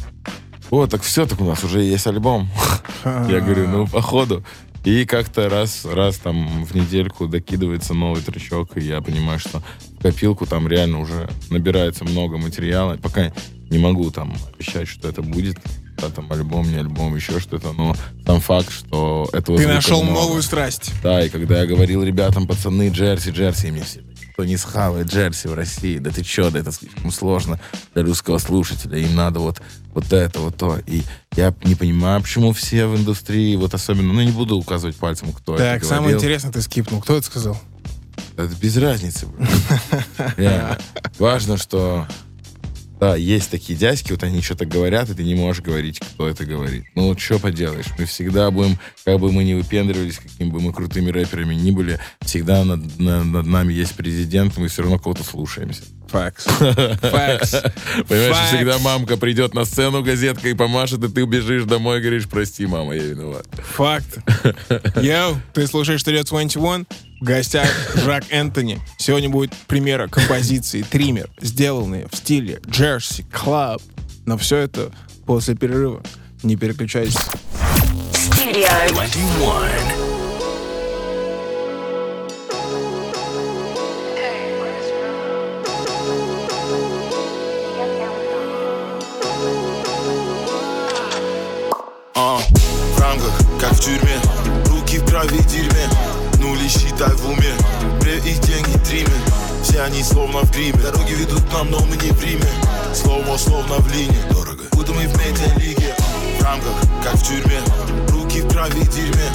[0.72, 2.50] о, так все, так у нас уже есть альбом.
[3.06, 4.44] Я говорю, ну, походу.
[4.84, 9.64] И как-то раз, раз там в недельку докидывается новый тречок, и я понимаю, что
[9.98, 12.96] в копилку там реально уже набирается много материала.
[13.02, 13.34] Пока
[13.72, 15.58] не могу там обещать, что это будет.
[15.98, 17.72] Да, там альбом, не альбом, еще что-то.
[17.74, 17.96] Но
[18.28, 20.20] сам факт, что этого Ты нашел много.
[20.20, 20.92] новую страсть.
[21.02, 24.02] Да, и когда я говорил ребятам, пацаны, Джерси, Джерси, и мне все,
[24.36, 27.58] кто не схавает Джерси в России, да ты чё, да это слишком сложно
[27.94, 29.62] для русского слушателя, им надо вот,
[29.94, 30.78] вот это, вот то.
[30.86, 31.04] И
[31.38, 35.56] я не понимаю, почему все в индустрии, вот особенно, ну не буду указывать пальцем, кто
[35.56, 37.00] Так, это самое интересное ты скипнул.
[37.00, 37.58] Кто это сказал?
[38.36, 39.28] Это без разницы.
[41.18, 42.06] Важно, что
[43.00, 46.46] да, есть такие дядьки, вот они что-то говорят, и ты не можешь говорить, кто это
[46.46, 46.86] говорит.
[46.96, 50.72] Ну, вот что поделаешь, мы всегда будем, как бы мы не выпендривались, какими бы мы
[50.74, 55.24] крутыми рэперами ни были, всегда над, на- над нами есть президент, мы все равно кого-то
[55.24, 55.84] слушаемся.
[56.16, 56.46] Факс.
[56.46, 57.52] Факс.
[58.08, 58.48] Понимаешь, Facts.
[58.48, 62.96] всегда мамка придет на сцену газеткой помашет, и ты убежишь домой и говоришь, прости, мама,
[62.96, 63.46] я виноват.
[63.76, 64.20] Факт.
[65.02, 66.88] Йоу, ты слушаешь Studio 21?
[67.20, 68.80] В гостях Жак Энтони.
[68.98, 73.82] Сегодня будет примера композиции «Триммер», сделанные в стиле Jersey Club.
[74.26, 74.92] Но все это
[75.26, 76.02] после перерыва.
[76.44, 77.20] Не переключайся.
[78.14, 80.05] Studio 21.
[93.66, 94.20] Как в тюрьме.
[94.68, 95.88] Руки в крови дерьме.
[96.40, 97.54] Нули считай в уме.
[98.00, 99.16] Бре их деньги триме.
[99.64, 100.80] Все они словно в гриме.
[100.80, 102.48] Дороги ведут нам, но мы не в Риме.
[102.94, 104.64] Слово словно в линии Дорого.
[104.74, 105.96] Будто мы в медиалиге
[106.40, 106.74] В рамках,
[107.04, 107.60] как в тюрьме.
[108.10, 109.30] Руки в крови дерьме.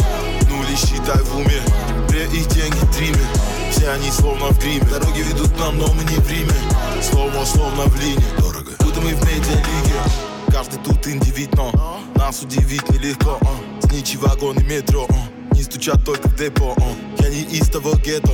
[0.48, 1.60] Нули считай в уме.
[2.08, 3.24] Бре их деньги триме.
[3.72, 4.86] Все они словно в гриме.
[4.90, 6.54] Дороги ведут нам, но мы не в Риме.
[7.02, 8.70] Слово словно в линии Дорого.
[8.78, 13.86] Будто мы в медиалиге Каждый тут индивид, но Нас удивить нелегко а.
[13.86, 16.96] Сничий вагон и метро а не стучат только в депо он.
[17.18, 18.32] Я не из того гетто.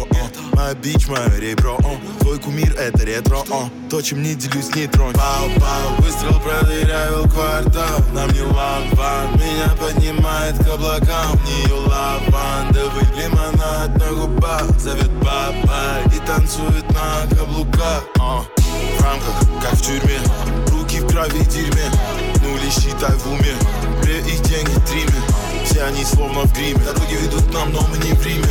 [0.53, 1.77] Моя бич, мое ребро.
[2.21, 3.43] Твой кумир это ретро.
[3.91, 9.75] То, чем не делюсь, не тронь Пау, пау, выстрел проверяю квартал Нам не лампа, меня
[9.79, 18.05] поднимает к облакам Не лавандовый лимонад на губах Зовет папа и танцует на каблуках.
[18.15, 20.21] В рамках, как в тюрьме
[21.17, 21.91] В крови дерьме
[22.43, 23.55] Нули считай в уме
[24.03, 25.23] Бре их деньги триме
[25.65, 28.45] все они словно в гриме Дороги ведут нам, но мы не в Риме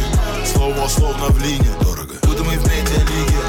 [0.43, 3.39] Слово словно в линии Дорого Будто мы в медиалиге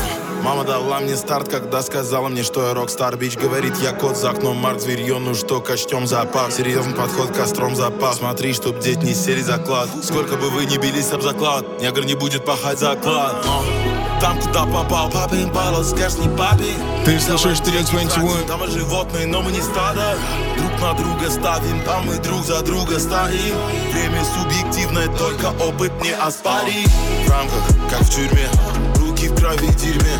[0.42, 3.16] Мама дала мне старт, когда сказала мне, что я рок-стар.
[3.16, 6.56] Бич говорит, я кот за окном, Марк зверье, ну что, костюм запас.
[6.56, 8.18] Серьезный подход, костром запас.
[8.18, 12.14] Смотри, чтоб дети не сели заклад Сколько бы вы ни бились об заклад Негр не
[12.14, 13.44] будет пахать заклад.
[13.44, 16.74] Но там, куда попал, папин балл, скажешь не папе
[17.04, 20.16] Ты слушаешь 421 Там мы животные, но мы не стадо.
[20.56, 23.56] Друг на друга ставим, там мы друг за друга стоим.
[23.92, 26.88] Время субъективное, только опыт не оспорим
[27.26, 28.48] В рамках, как в тюрьме
[28.96, 30.18] Руки в крови дерьме.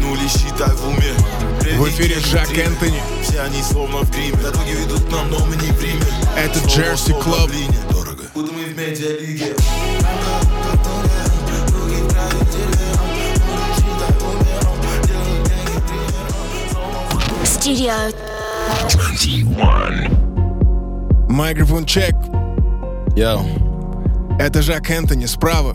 [0.00, 1.14] Нули считай в уме.
[1.60, 3.02] В эфире Жак Энтони.
[3.22, 4.36] Все они словно в гриме.
[4.36, 6.06] Дороги ведут нам, но мы не в Риме
[6.36, 7.78] Это в линии.
[7.90, 8.24] Дорого.
[8.34, 9.56] Будто мы в медиалиге
[17.66, 17.90] Studio
[21.28, 22.14] Микрофон чек.
[23.16, 23.40] Я,
[24.38, 25.74] Это Жак Энтони справа.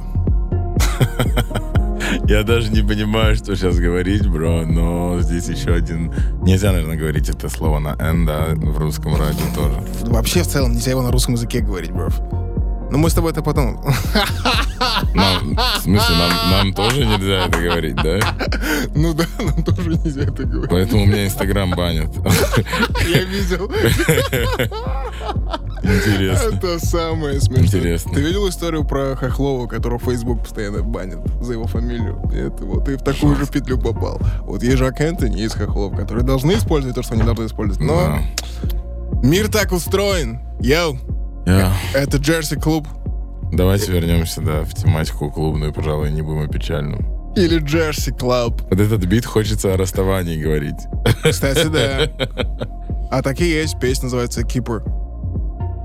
[2.30, 6.13] я даже не понимаю, что сейчас говорить, бро, но здесь еще один...
[6.41, 9.84] Нельзя, наверное, говорить это слово на «н», да, в русском радио тоже.
[10.04, 12.08] Вообще, в целом, нельзя его на русском языке говорить, бро.
[12.91, 13.82] Но мы с тобой это потом.
[15.13, 18.19] Нам, в смысле, нам, нам тоже нельзя это говорить, да?
[18.95, 20.69] Ну да, нам тоже нельзя это говорить.
[20.69, 22.10] Поэтому у меня Инстаграм банят.
[23.08, 23.71] Я видел.
[25.84, 26.56] Интересно.
[26.56, 27.65] Это самое смешное.
[27.65, 28.12] Интересно.
[28.13, 32.21] Ты видел историю про Хохлова, которого Facebook постоянно банит за его фамилию?
[32.34, 34.19] Это вот ты в такую же петлю попал.
[34.41, 37.82] Вот есть Жак Энтони, есть Хохлов, которые должны использовать то, что они должны использовать.
[37.82, 38.21] Но Да.
[39.23, 40.39] мир так устроен.
[40.60, 40.97] Йоу,
[41.45, 42.88] Я- это Джерси Клуб
[43.51, 47.06] Давайте вернемся, да, в тематику клубную, пожалуй, не будем о печальном.
[47.36, 48.62] или Jersey Club.
[48.69, 50.80] Вот этот бит хочется о расставании говорить.
[51.23, 52.10] Кстати, да.
[53.12, 53.77] А такие есть.
[53.80, 54.82] Песня называется Keeper.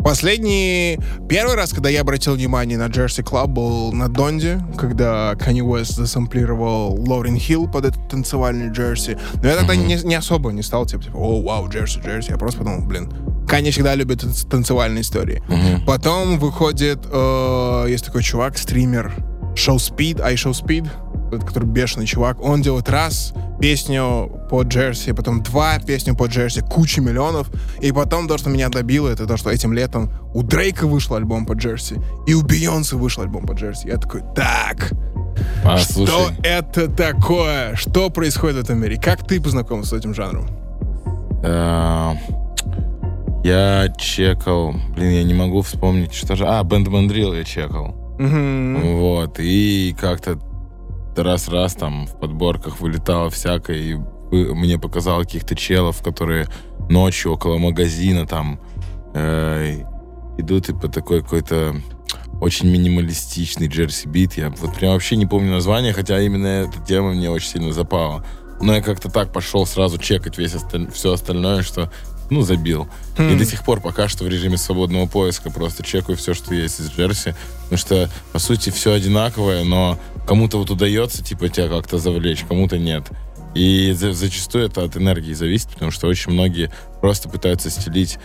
[0.06, 1.00] Последний...
[1.28, 5.94] Первый раз, когда я обратил внимание на Jersey Club, был на Донде, когда Kanye West
[5.94, 9.18] засамплировал Лорен Хилл под этот танцевальный Джерси.
[9.42, 12.30] Но я тогда не, не особо не стал, типа, типа, о, вау, Jersey, Jersey.
[12.30, 13.12] Я просто подумал, блин,
[13.48, 15.42] Kanye всегда любит танц- танцевальные истории.
[15.88, 19.12] Потом выходит, э, есть такой чувак, стример,
[19.56, 20.88] Show Speed, I Show Speed,
[21.30, 27.00] который бешеный чувак, он делает раз песню по Джерси, потом два песню по Джерси, куча
[27.00, 27.48] миллионов,
[27.80, 31.46] и потом то, что меня добило, это то, что этим летом у Дрейка вышел альбом
[31.46, 33.88] по Джерси, и у Бейонсе вышел альбом по Джерси.
[33.88, 34.92] Я такой, так,
[35.64, 37.74] А, что слушай, это такое?
[37.76, 39.00] Что происходит в этом мире?
[39.00, 40.46] Как ты познакомился с этим жанром?
[41.42, 42.12] э,
[43.44, 46.44] я чекал, блин, я не могу вспомнить, что же...
[46.46, 47.94] А, Бэнд Мандрил я чекал.
[48.18, 50.38] Вот, и как-то
[51.22, 53.96] раз-раз там в подборках вылетало всякое, и
[54.30, 56.46] мне показало каких-то челов, которые
[56.88, 58.60] ночью около магазина там
[59.14, 59.82] э,
[60.38, 61.76] идут и по такой какой-то
[62.40, 64.34] очень минималистичный джерси бит.
[64.34, 68.24] Я вот прям вообще не помню название, хотя именно эта тема мне очень сильно запала.
[68.60, 70.90] Но я как-то так пошел сразу чекать весь осталь...
[70.90, 71.90] все остальное, что
[72.30, 72.88] ну, забил.
[73.18, 76.80] И до сих пор пока что в режиме свободного поиска просто чекаю все, что есть
[76.80, 77.34] из Джерси.
[77.64, 82.78] Потому что, по сути, все одинаковое, но кому-то вот удается, типа, тебя как-то завлечь, кому-то
[82.78, 83.04] нет.
[83.54, 88.18] И за- зачастую это от энергии зависит, потому что очень многие просто пытаются стелить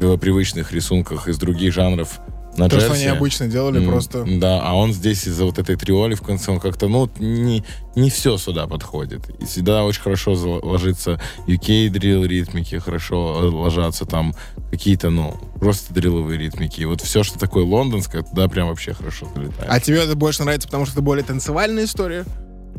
[0.00, 2.20] в привычных рисунках из других жанров
[2.58, 3.02] на То, что Джерси.
[3.06, 4.24] они обычно делали, М, просто...
[4.26, 7.64] Да, а он здесь из-за вот этой триоли в конце, он как-то, ну, не,
[7.94, 9.22] не все сюда подходит.
[9.40, 14.34] И всегда очень хорошо ложится UK дрил ритмики, хорошо э, ложатся там
[14.70, 16.80] какие-то, ну, просто дриловые ритмики.
[16.80, 19.66] И вот все, что такое лондонское, туда прям вообще хорошо залетает.
[19.70, 22.24] А тебе это больше нравится, потому что это более танцевальная история?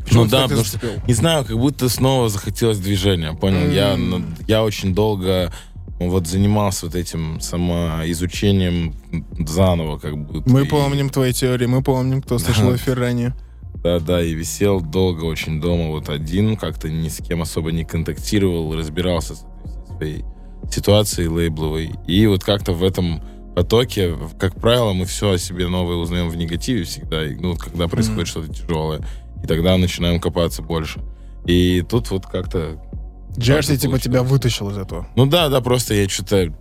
[0.04, 3.70] Почему Ну да, потому что, не знаю, как будто снова захотелось движения, понял?
[3.70, 4.10] Я, М.
[4.10, 5.52] ну, я очень долго
[5.98, 8.94] вот занимался вот этим самоизучением
[9.46, 10.48] заново, как будто.
[10.50, 13.34] Мы И- помним твои теории, мы помним, кто слышал эфир ранее.
[13.82, 17.84] Да, да, и висел долго очень дома вот один, как-то ни с кем особо не
[17.84, 19.44] контактировал, разбирался с
[19.96, 20.24] своей
[20.70, 21.92] ситуацией лейбловой.
[22.06, 23.22] И вот как-то в этом
[23.54, 27.60] потоке, как правило, мы все о себе новое узнаем в негативе всегда, и, ну, вот
[27.60, 29.00] когда происходит что-то тяжелое.
[29.42, 31.00] И тогда начинаем копаться больше.
[31.46, 32.80] И тут вот как-то...
[33.38, 34.02] Джерси типа получилось.
[34.02, 35.06] тебя вытащил из этого.
[35.16, 36.52] Ну да, да, просто я что-то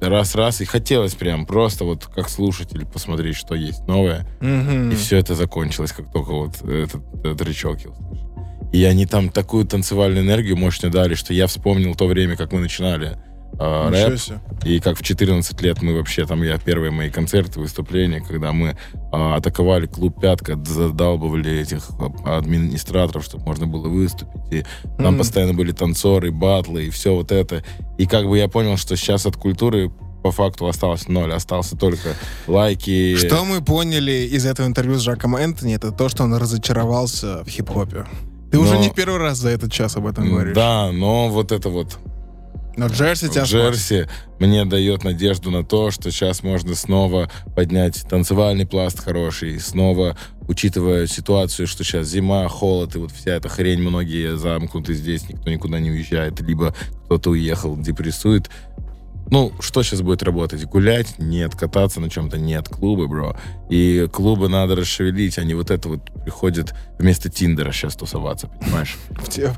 [0.00, 4.26] раз-раз, и хотелось прям просто вот как слушатель посмотреть, что есть новое.
[4.40, 4.90] Мгм.
[4.90, 8.28] И все это закончилось, как только вот этот, этот рычаг я услышал.
[8.72, 12.60] И они там такую танцевальную энергию мощную дали, что я вспомнил то время, как мы
[12.60, 13.18] начинали
[13.58, 14.18] э, Ничего рэп.
[14.20, 14.40] себе.
[14.64, 18.76] И как в 14 лет мы вообще, там я первые мои концерты, выступления, когда мы
[19.12, 21.88] а, атаковали клуб «Пятка», задалбывали этих
[22.24, 24.40] а, администраторов, чтобы можно было выступить.
[24.52, 24.64] И
[24.98, 25.18] там Мгм.
[25.18, 27.62] постоянно были танцоры, батлы и все вот это.
[27.98, 29.90] И как бы я понял, что сейчас от культуры
[30.22, 31.32] по факту осталось ноль.
[31.32, 32.14] Остался только
[32.48, 33.16] лайки.
[33.16, 37.48] Что мы поняли из этого интервью с Жаком Энтони, это то, что он разочаровался в
[37.48, 38.04] хип-хопе.
[38.50, 40.54] Ты уже Но- не в первый раз за этот час об этом говоришь.
[40.54, 41.98] Да, но вот это вот
[42.78, 43.50] Но Джерси тебя спас.
[43.50, 44.06] Джерси
[44.38, 51.08] мне дает надежду на то, что сейчас можно снова поднять танцевальный пласт хороший, снова учитывая
[51.08, 55.80] ситуацию, что сейчас зима, холод и вот вся эта хрень, многие замкнуты здесь, никто никуда
[55.80, 56.72] не уезжает, либо
[57.06, 58.48] кто-то уехал, депрессует.
[59.30, 60.64] Ну, что сейчас будет работать?
[60.64, 61.18] Гулять?
[61.18, 61.54] Нет.
[61.54, 62.38] Кататься на чем-то?
[62.38, 62.68] Нет.
[62.68, 63.36] Клубы, бро.
[63.68, 68.96] И клубы надо расшевелить, а не вот это вот приходит вместо Тиндера сейчас тусоваться, понимаешь?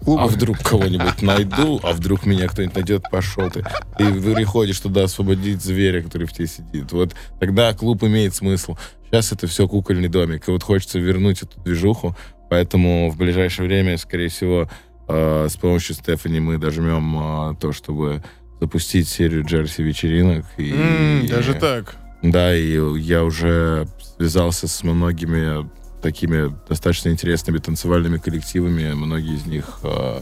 [0.07, 3.65] А вдруг кого-нибудь найду, а вдруг меня кто-нибудь найдет, пошел ты.
[3.97, 6.93] Ты приходишь туда освободить зверя, который в тебе сидит.
[6.93, 8.77] Вот тогда клуб имеет смысл.
[9.07, 10.49] Сейчас это все кукольный домик.
[10.49, 12.17] И вот хочется вернуть эту движуху,
[12.49, 14.69] поэтому в ближайшее время, скорее всего,
[15.09, 18.23] э, с помощью Стефани мы дожмем э, то, чтобы
[18.61, 20.45] запустить серию Джерси вечеринок.
[20.59, 21.97] И, М, Даже так.
[22.23, 25.69] да, и я уже связался с многими
[26.03, 28.93] такими достаточно интересными танцевальными коллективами.
[28.93, 30.21] Многие из них э,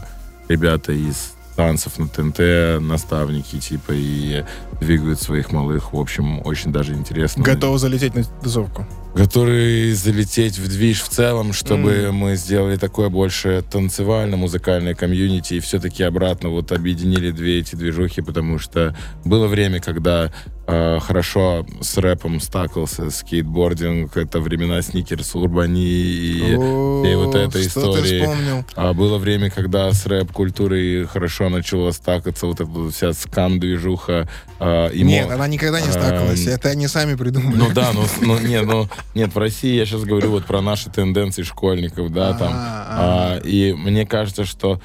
[0.49, 4.45] ребята из танцев на ТНТ, наставники типа, и
[4.79, 5.91] двигают своих малых.
[5.91, 7.43] В общем, очень даже интересно.
[7.43, 8.87] Готовы залететь на тусовку.
[9.13, 12.15] Которые залететь в движ в целом, чтобы Мгм.
[12.15, 18.57] мы сделали такое больше танцевально-музыкальное комьюнити и все-таки обратно вот объединили две эти движухи, потому
[18.57, 18.95] что
[19.25, 20.31] было время, когда
[20.69, 28.21] э, хорошо с рэпом стакался скейтбординг, это времена сникерс, урбани и О, и вот истории.
[28.21, 28.65] вспомнил?
[28.75, 34.27] а было время, когда с рэп-культурой хорошо начала стакаться вот эта вот вся скам-движуха.
[34.59, 36.45] а, и Нет, она никогда не стакалась.
[36.45, 37.55] Эм, Это они сами придумали.
[37.57, 40.89] Ну да, ну, ну, не, ну, нет, в России я сейчас говорю вот про наши
[40.89, 42.51] тенденции школьников, да, там.
[42.53, 44.81] А, А, и мне кажется, что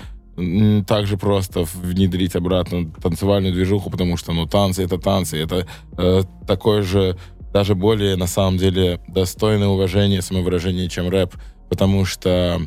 [0.86, 5.66] так же просто внедрить обратно танцевальную движуху, потому что, ну, танцы— это танцы, это
[5.96, 7.16] э, такое же,
[7.52, 11.34] даже более, на самом деле, достойное уважение, самовыражение, чем рэп,
[11.68, 12.60] потому что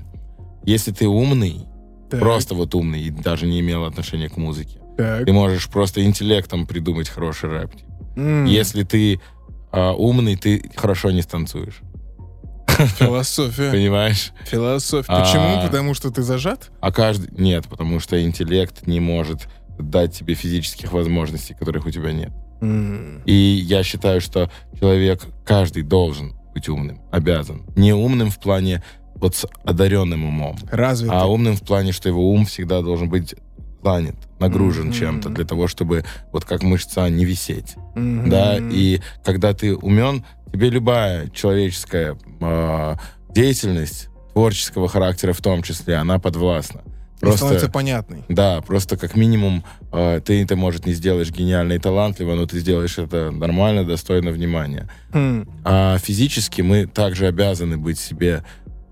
[0.66, 1.66] если ты умный,
[2.10, 5.26] Так, просто вот умный и даже не имел отношения к музыке, так.
[5.26, 7.72] ты можешь просто интеллектом придумать хороший рэп.
[8.16, 9.20] М, Если ты
[9.72, 11.82] а, умный, ты хорошо не станцуешь.
[12.98, 13.72] Философия.
[13.72, 14.32] Понимаешь?
[14.46, 15.12] Философия.
[15.12, 15.22] А.
[15.22, 15.62] Почему?
[15.64, 16.70] Потому что ты зажат?
[16.82, 17.30] А каждый...
[17.40, 19.48] Нет, потому что интеллект не может
[19.80, 22.32] дать тебе физических возможностей, которых у тебя нет.
[23.26, 24.50] И я считаю, что
[24.80, 27.64] человек, каждый должен быть умным, обязан.
[27.76, 28.84] Не умным в плане
[29.16, 33.36] вот с одаренным умом, Разве а умным в плане, что его ум всегда должен быть
[33.84, 34.94] занят, нагружен Мгм.
[34.94, 37.76] чем-то, для того, чтобы вот как мышца не висеть.
[37.96, 38.30] Мгм.
[38.30, 42.98] да, и когда ты умен, тебе любая человеческая а,
[43.30, 46.82] деятельность творческого характера в том числе, она подвластна.
[47.22, 48.24] И становится понятной.
[48.30, 52.60] Да, просто как минимум э, ты это, может, не сделаешь гениально и талантливо, но ты
[52.60, 54.88] сделаешь это нормально, достойно внимания.
[55.14, 58.44] М, А физически мы также обязаны быть себе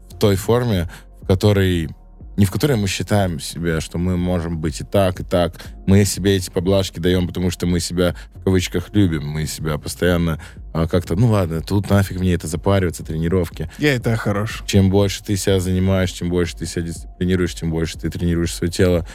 [0.09, 0.89] в той форме,
[1.21, 1.89] в которой
[2.37, 5.55] не в которой мы считаем себя, что мы можем быть и так, и так.
[5.87, 9.25] Мы себе эти поблажки даем, потому что мы себя в кавычках любим.
[9.27, 10.41] Мы себя постоянно
[10.73, 13.69] а, как-то, ну ладно, тут нафиг мне это запариваться, тренировки.
[13.77, 14.63] Я и так хорош.
[14.65, 18.71] Чем больше ты себя занимаешь, чем больше ты себя дисциплинируешь, тем больше ты тренируешь свое
[18.71, 19.07] тело.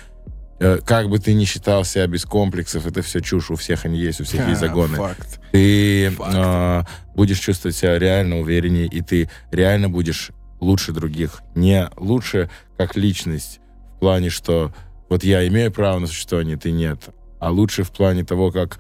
[0.59, 3.99] Э, Как бы ты ни считал себя без комплексов, это все чушь, у всех они
[3.99, 5.41] есть, у всех есть А, загоны Факт.
[5.53, 6.33] ты Факт.
[6.35, 10.31] а, будешь чувствовать себя реально увереннее, и ты реально будешь
[10.61, 11.43] лучше других.
[11.55, 13.61] Не лучше как личность
[13.97, 14.73] в плане, что
[15.09, 17.11] вот я имею право на существование, ты нет.
[17.39, 18.79] А лучше в плане того, как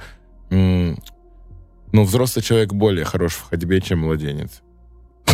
[0.50, 0.96] ну,
[1.92, 4.62] взрослый человек более хорош в ходьбе, чем младенец.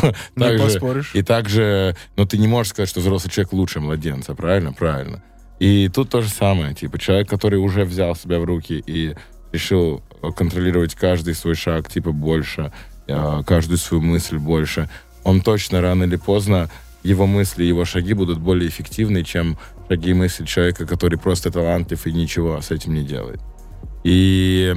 [0.03, 0.13] Не
[0.45, 1.15] Также- поспоришь.
[1.15, 4.73] и также, но ты не можешь сказать, что взрослый человек лучше младенца, правильно?
[4.73, 5.23] Правильно.
[5.59, 9.15] И тут то же самое, типа, человек, который уже взял себя в руки и
[9.53, 12.73] решил э, контролировать каждый свой шаг, типа, больше,
[13.07, 14.91] э, каждую свою мысль больше,
[15.27, 16.71] он точно рано или поздно,
[17.03, 19.59] его мысли, его шаги будут более эффективны, чем
[19.89, 23.41] шаги и мысли человека, который просто талантлив и ничего с этим не делает.
[24.05, 24.73] И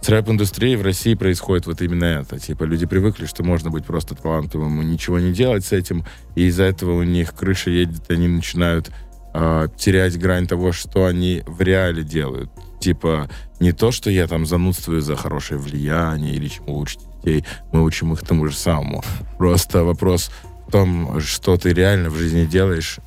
[0.00, 2.38] с рэп-индустрией в России происходит вот именно это.
[2.38, 6.04] Типа люди привыкли, что можно быть просто талантливым и ничего не делать с этим,
[6.36, 8.92] и из-за этого у них крыша едет, они начинают
[9.34, 12.52] э, терять грань того, что они в реале делают.
[12.80, 13.28] Типа
[13.58, 18.12] не то, что я там занудствую за хорошее влияние или чему учить детей, мы учим
[18.12, 19.02] их тому же самому.
[19.36, 20.30] Просто вопрос
[20.66, 22.98] в том, что ты реально в жизни делаешь,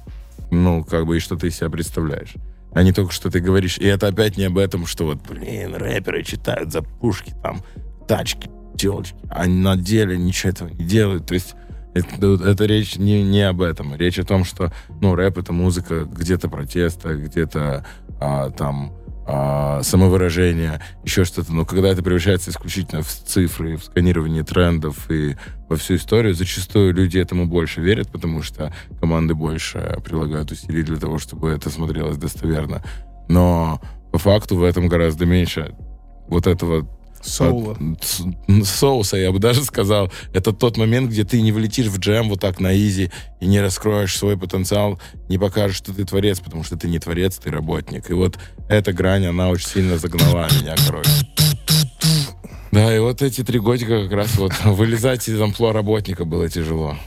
[0.49, 2.36] ну, как бы, и что ты из себя представляешь
[2.74, 3.78] а не только что ты говоришь.
[3.78, 7.62] И это опять не об этом, что вот, блин, рэперы читают за пушки, там,
[8.07, 11.28] тачки, телочки, а на деле ничего этого не делают.
[11.28, 11.55] То есть
[11.93, 13.95] это, это речь не, не об этом.
[13.95, 17.86] Речь о том, что, ну, рэп— это музыка где-то протеста, где-то
[18.20, 18.93] а, там
[19.26, 21.54] а, самовыражение, еще что-то.
[21.54, 25.36] Но когда это превращается исключительно в цифры, в сканирование трендов и
[25.70, 30.98] во всю историю, зачастую люди этому больше верят, потому что команды больше прилагают усилий для
[30.98, 32.84] того, чтобы это смотрелось достоверно.
[33.28, 33.80] Но
[34.12, 35.76] по факту в этом гораздо меньше
[36.28, 36.88] вот этого
[37.22, 37.78] Соула.
[38.64, 40.12] Соуса, я бы даже сказал.
[40.34, 43.60] Это тот момент, где ты не влетишь в джем вот так на изи и не
[43.62, 45.00] раскроешь свой потенциал,
[45.30, 48.10] не покажешь, что ты творец, потому что ты не творец, ты работник.
[48.10, 48.38] И вот
[48.70, 51.10] эта грань, она очень сильно загнала меня, короче.
[52.72, 56.98] Да, и вот эти три годика как раз вот вылезать из амплуа работника было тяжело.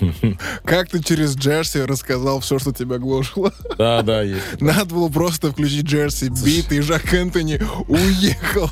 [0.64, 3.52] Как ты через Джерси рассказал все, что тебя гложило?
[3.78, 4.40] Да, да, есть.
[4.60, 8.70] Надо было просто включить Джерси бит, и Жак Энтони уехал.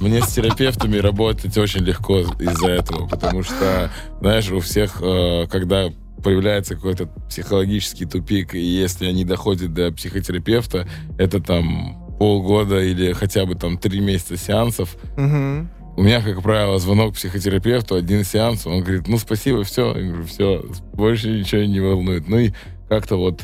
[0.00, 5.90] Мне с терапевтами работать очень легко из-за этого, потому что, знаешь, у всех, э, когда
[6.22, 13.46] появляется какой-то психологический тупик, и если они доходят до психотерапевта, это там полгода или хотя
[13.46, 14.96] бы там три месяца сеансов.
[15.16, 15.68] Угу.
[15.96, 19.94] У меня, как правило, звонок психотерапевту, один сеанс, он говорит, ну, спасибо, все.
[19.94, 20.64] Я говорю, все,
[20.94, 22.28] больше ничего не волнует.
[22.28, 22.52] Ну и
[22.88, 23.42] как-то вот...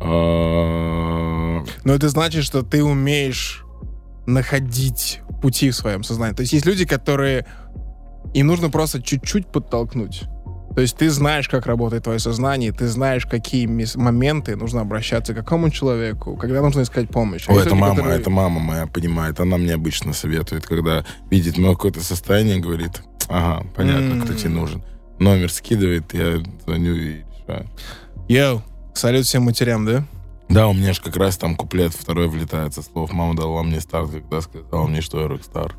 [0.00, 3.64] А, Но это значит, что ты умеешь
[4.26, 6.34] находить пути в своем сознании.
[6.34, 7.46] То есть есть люди, которые...
[8.32, 10.22] Им нужно просто чуть-чуть подтолкнуть.
[10.74, 13.66] То есть ты знаешь, как работает твое сознание, ты знаешь, какие
[13.96, 17.48] моменты нужно обращаться к какому человеку, когда нужно искать помощь.
[17.48, 18.20] О, это мама, которые...
[18.20, 19.38] это мама моя понимает.
[19.40, 24.24] Она мне обычно советует, когда видит мое какое-то состояние, говорит, ага, понятно, mm.
[24.24, 24.82] кто тебе нужен.
[25.18, 27.68] Номер скидывает, я звоню и решаю.
[28.28, 28.62] Йоу,
[28.94, 30.04] салют всем матерям, да?
[30.48, 33.80] Да, у меня же как раз там куплет второй влетает со слов «Мама дала мне
[33.80, 35.74] старт, когда сказала мне, что я рок-стар».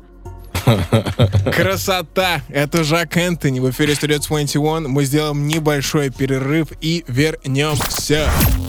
[1.52, 2.42] Красота!
[2.48, 4.90] Это Жак Энтони в эфире Studio 21.
[4.90, 8.28] Мы сделаем небольшой перерыв и вернемся.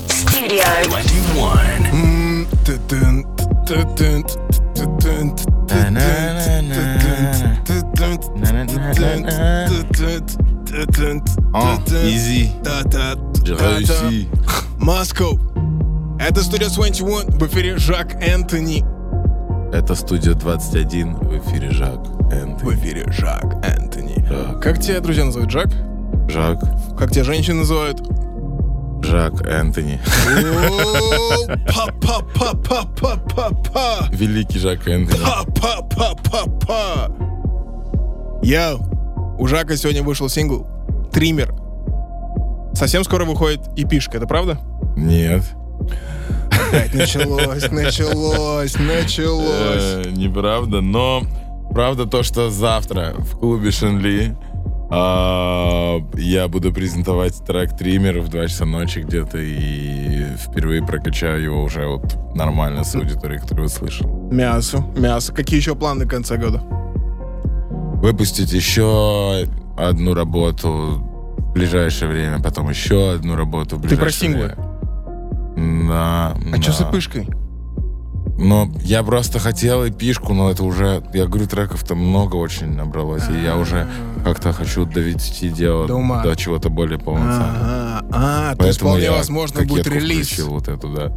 [0.10, 2.46] Studio 21.
[12.04, 12.52] Easy.
[13.44, 14.30] J'ai réussi.
[14.80, 15.40] Moscow.
[16.20, 18.84] Это Studio 21 в эфире Жак Энтони.
[19.74, 22.00] Это студия 21, в эфире Жак
[22.32, 22.64] Энтони.
[22.64, 24.24] В эфире Жак Энтони.
[24.28, 24.62] Жак.
[24.62, 25.52] Как тебя друзья называют?
[25.52, 25.70] Жак?
[26.30, 26.60] Жак.
[26.98, 28.00] Как тебя женщины называют?
[29.04, 30.00] Жак Энтони.
[31.68, 34.08] Па-па-па-па-па-па-па.
[34.12, 35.20] Великий Жак Энтони.
[35.24, 37.12] Па-па-па-па-па.
[38.42, 38.80] Йоу,
[39.38, 40.66] у Жака сегодня вышел сингл
[41.12, 41.54] «Триммер».
[42.74, 44.58] Совсем скоро выходит и пишка, это правда?
[44.96, 45.44] Нет.
[46.52, 50.06] Опять началось, началось, началось.
[50.06, 51.24] Э, неправда, но
[51.72, 54.36] правда то, что завтра в клубе Шенли
[54.90, 61.64] а, я буду презентовать трек Триммер в 2 часа ночи где-то и впервые прокачаю его
[61.64, 64.08] уже вот нормально с аудиторией, которую услышал.
[64.32, 65.34] Мясо, мясо.
[65.34, 66.62] Какие еще планы в конце года?
[68.02, 71.02] Выпустить еще одну работу
[71.38, 74.46] в ближайшее время, потом еще одну работу в ближайшее Ты про синглы?
[74.48, 74.75] время.
[75.56, 76.34] Да.
[76.34, 76.62] А да.
[76.62, 77.28] что с эпышкой?
[78.38, 83.24] Но я просто хотел эпишку, но это уже, я говорю, треков там много очень набралось,
[83.30, 83.88] и я уже
[84.26, 86.22] как-то хочу довести дело До ума.
[86.22, 88.02] до чего-то более полноценного.
[88.02, 90.38] Ага, а, то есть вполне возможно будет релиз.
[90.40, 91.16] вот эту, да.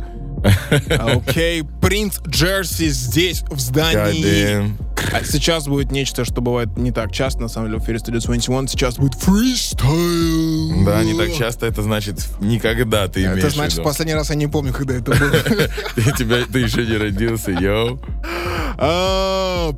[0.96, 4.76] Окей, принц Джерси здесь, в здании.
[5.12, 8.20] А сейчас будет нечто, что бывает не так часто, на самом деле, в эфире Studio
[8.20, 8.68] 21.
[8.68, 10.84] Сейчас будет фристайл.
[10.84, 13.84] Да, не так часто, это значит никогда ты имеешь Это в значит, виду.
[13.84, 15.30] последний раз я не помню, когда это было.
[15.94, 17.98] Ты, тебя, ты еще не родился, йоу.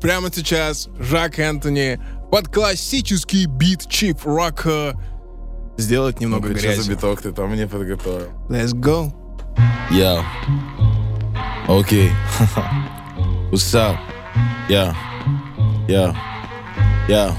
[0.00, 2.00] Прямо сейчас Жак Энтони
[2.30, 4.94] под классический бит чип рока
[5.76, 6.90] сделать немного Ну-ка, что за грязи.
[6.90, 8.28] биток ты там мне подготовил?
[8.48, 9.12] Let's go.
[9.90, 10.22] Yo.
[11.68, 12.10] Okay.
[13.50, 13.96] What's up?
[14.68, 14.94] Yo.
[15.88, 16.12] Yeah.
[17.08, 17.34] Yeah.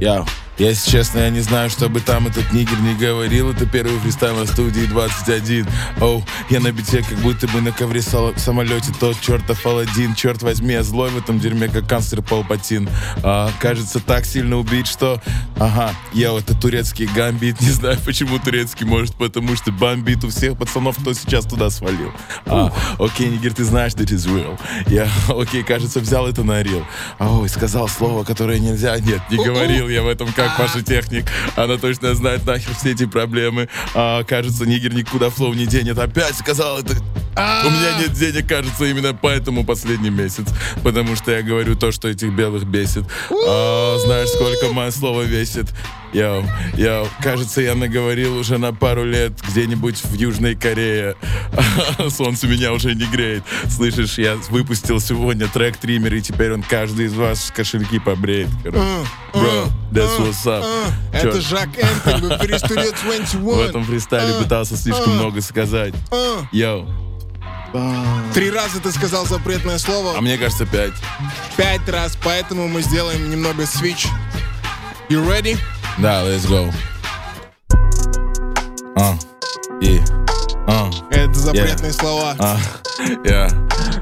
[0.00, 0.24] Yeah.
[0.62, 3.50] Я, если честно, я не знаю, что бы там этот нигер не говорил.
[3.50, 5.66] Это первый фристайл на студии 21.
[6.00, 10.14] Оу, я на бите, как будто бы на ковре в самолете тот чертов Аладдин.
[10.14, 12.88] Черт возьми, я злой в этом дерьме, как канцлер Палпатин.
[13.24, 15.20] А, кажется, так сильно убить, что...
[15.58, 17.60] Ага, я это турецкий гамбит.
[17.60, 22.12] Не знаю, почему турецкий, может, потому что бомбит у всех пацанов, кто сейчас туда свалил.
[22.46, 24.56] А, окей, нигер, ты знаешь, that is real.
[24.86, 26.86] Я, окей, кажется, взял это на рил.
[27.18, 28.96] Ой, сказал слово, которое нельзя.
[29.00, 31.26] Нет, не говорил я в этом, как Паша Техник.
[31.56, 33.68] Она точно знает нахер все эти проблемы.
[33.94, 35.98] А, кажется, nigga никуда flow не денет.
[35.98, 36.94] Опять сказал это.
[37.34, 40.46] У меня нет денег, кажется, именно поэтому последний месяц.
[40.82, 43.04] Потому что я говорю то, что этих белых бесит.
[43.30, 45.66] А, знаешь, сколько мое слово весит?
[46.12, 46.44] Йоу,
[46.76, 51.16] йоу, кажется, я наговорил уже на пару лет где-нибудь в Южной Корее.
[52.10, 53.42] Солнце меня уже не греет.
[53.70, 58.50] Слышишь, я выпустил сегодня трек триммер, и теперь он каждый из вас кошельки побреет.
[58.62, 60.64] Бро, that's what's up.
[61.12, 63.42] Это Жак Энтон, в эфире Studio 21.
[63.42, 65.94] В этом фристайле пытался слишком много сказать.
[66.52, 66.86] Йоу.
[68.34, 70.18] Три раза ты сказал запретное слово.
[70.18, 70.92] А мне кажется, пять.
[71.56, 74.08] Пять раз, поэтому мы сделаем немного switch.
[75.08, 75.56] You ready?
[75.98, 76.72] Да, let's go.
[78.96, 79.14] А,
[79.80, 80.00] и,
[80.66, 80.90] а.
[81.10, 82.34] Это запретные слова.
[82.38, 82.58] А,
[83.24, 83.48] я.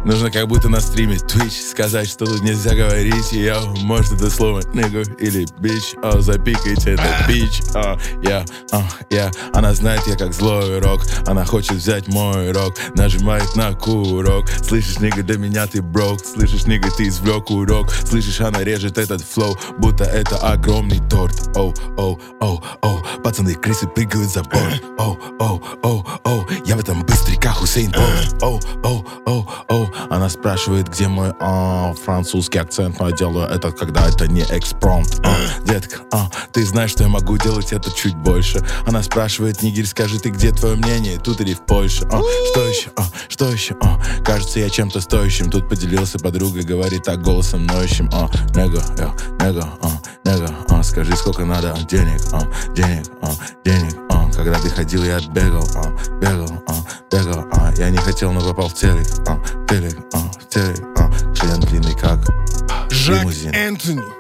[0.05, 3.33] Нужно как будто на стриме Twitch сказать, что тут нельзя говорить.
[3.33, 5.95] И я, может, это слово нигу или бич.
[6.03, 7.61] А, запикайте это бич.
[7.75, 9.31] А, я, а, я.
[9.53, 11.03] Она знает, я как злой рок.
[11.27, 12.75] Она хочет взять мой рок.
[12.95, 14.49] Нажимает на курок.
[14.63, 16.21] Слышишь, нига, для меня ты брок.
[16.25, 17.91] Слышишь, нига, ты извлек урок.
[17.91, 21.57] Слышишь, она режет этот флоу, будто это огромный торт.
[21.57, 23.00] Оу, оу, оу, оу.
[23.31, 24.83] Пацаны, крысы прыгают за борт.
[24.99, 26.49] Оу, оу, оу, оу.
[26.67, 28.43] Я в этом быстрый, как Хусейн Болт.
[28.43, 29.89] Оу, оу, оу, оу.
[30.11, 35.20] Она спрашивает, где мой а, французский акцент, но я делаю это, когда это не экспромт.
[35.65, 38.65] Детка, а, ты знаешь, что я могу делать это чуть больше.
[38.87, 42.07] Она спрашивает, Нигель, скажи, ты где твое мнение, тут или в Польше?
[42.11, 42.21] А,
[42.51, 42.91] что еще?
[42.97, 43.77] А, что еще?
[43.83, 45.51] А, кажется, я чем-то стоящим.
[45.51, 48.09] Тут поделился подругой, говорит так голосом ноющим.
[48.13, 49.15] А, нега, я,
[49.45, 49.91] нега, а,
[50.29, 52.43] нега, а, скажи, сколько надо денег, а,
[52.75, 53.31] денег, а,
[53.65, 56.75] денег, а, когда ты ходил, я бегал, а, бегал, а,
[57.11, 59.39] бегал, а, я не хотел, но попал в телек, а,
[59.69, 62.19] телек, а, телек, а, член длинный как
[62.91, 63.55] Жак лимузин.
[63.55, 64.20] Энтони.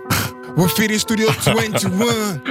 [0.57, 2.43] В эфире Studio 21.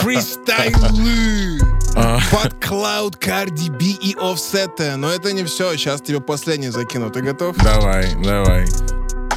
[0.00, 1.58] Фристайлы.
[2.30, 4.96] Под Cloud, Cardi B и Offset.
[4.96, 5.76] Но это не все.
[5.76, 7.10] Сейчас тебе последний закину.
[7.10, 7.56] Ты готов?
[7.56, 8.66] Давай, давай,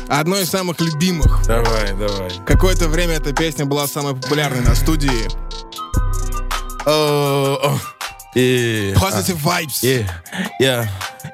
[0.08, 1.46] Одно из самых любимых.
[1.48, 2.30] давай, давай.
[2.46, 5.28] Какое-то время эта песня была самой популярной на студии.
[6.86, 7.80] О, о,
[8.36, 9.82] и, Positive Vibes.
[9.84, 10.10] Yeah,
[10.62, 10.88] yeah,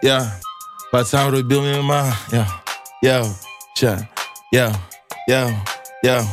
[0.04, 0.28] yeah.
[0.92, 2.16] Пацан рубил мимо.
[2.32, 2.48] Я,
[3.02, 3.26] я,
[3.76, 4.08] ча,
[4.52, 4.74] я,
[5.28, 5.50] я,
[6.08, 6.26] я.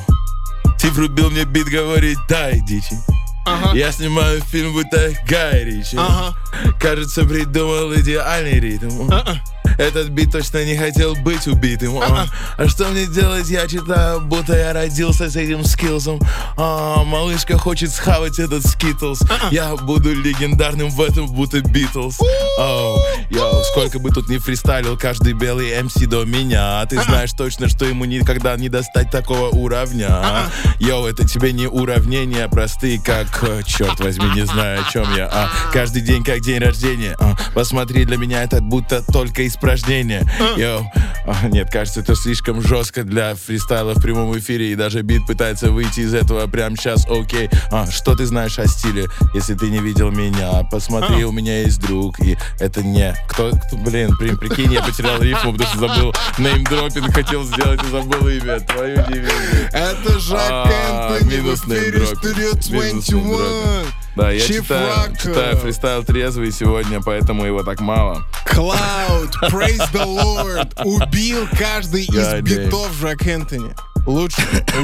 [0.79, 2.97] Ты врубил мне бит, говорит, дай дичи.
[3.45, 3.77] Ага.
[3.77, 5.97] Я снимаю фильм, будто Гай Ричи.
[5.99, 6.35] Ага.
[6.81, 9.11] Кажется, придумал идеальный ритм.
[9.11, 9.37] А-а.
[9.77, 11.99] Этот бит точно не хотел быть убитым.
[11.99, 13.49] А, а что мне делать?
[13.49, 16.21] Я читаю, будто я родился с этим скиллсом.
[16.57, 19.23] А, малышка хочет схавать этот скитлс.
[19.51, 22.21] Я буду легендарным в этом, будто Битлз.
[22.59, 26.81] Йоу, сколько бы тут ни фристайлил каждый белый МС до меня.
[26.81, 30.09] А ты знаешь точно, что ему никогда не достать такого уровня.
[30.11, 30.51] а?
[30.79, 35.29] Йоу, это тебе не уравнения простые, как, э, черт возьми, не знаю, о чем я.
[35.33, 37.17] А, каждый день как день рождения.
[37.19, 40.27] А, посмотри, для меня это будто только испражнение.
[40.57, 40.91] Йоу,
[41.27, 45.71] а, нет, кажется, это слишком жестко для фристайла в прямом эфире, и даже бит пытается
[45.71, 47.07] выйти из этого прямо сейчас.
[47.09, 50.65] Окей, а, что ты знаешь о стиле, если ты не видел меня?
[50.71, 53.15] Посмотри, у меня есть друг, и это не...
[53.29, 58.29] Кто блин, при, прикинь, я потерял рифму, потому что забыл неймдропинг, хотел сделать и забыл
[58.29, 58.61] имя.
[58.61, 59.69] Твою дивизию.
[59.73, 62.25] Это Жак Энтони минус неймдропинг.
[62.25, 63.23] Studio Минус 21.
[63.23, 63.95] неймдропинг.
[64.17, 68.25] Да, я читаю, читаю фристайл трезвый сегодня, поэтому его так мало.
[68.47, 70.73] Cloud, praise the Lord.
[70.85, 73.75] Убил каждый из битов Жак Энтони.
[74.07, 74.43] Лучше,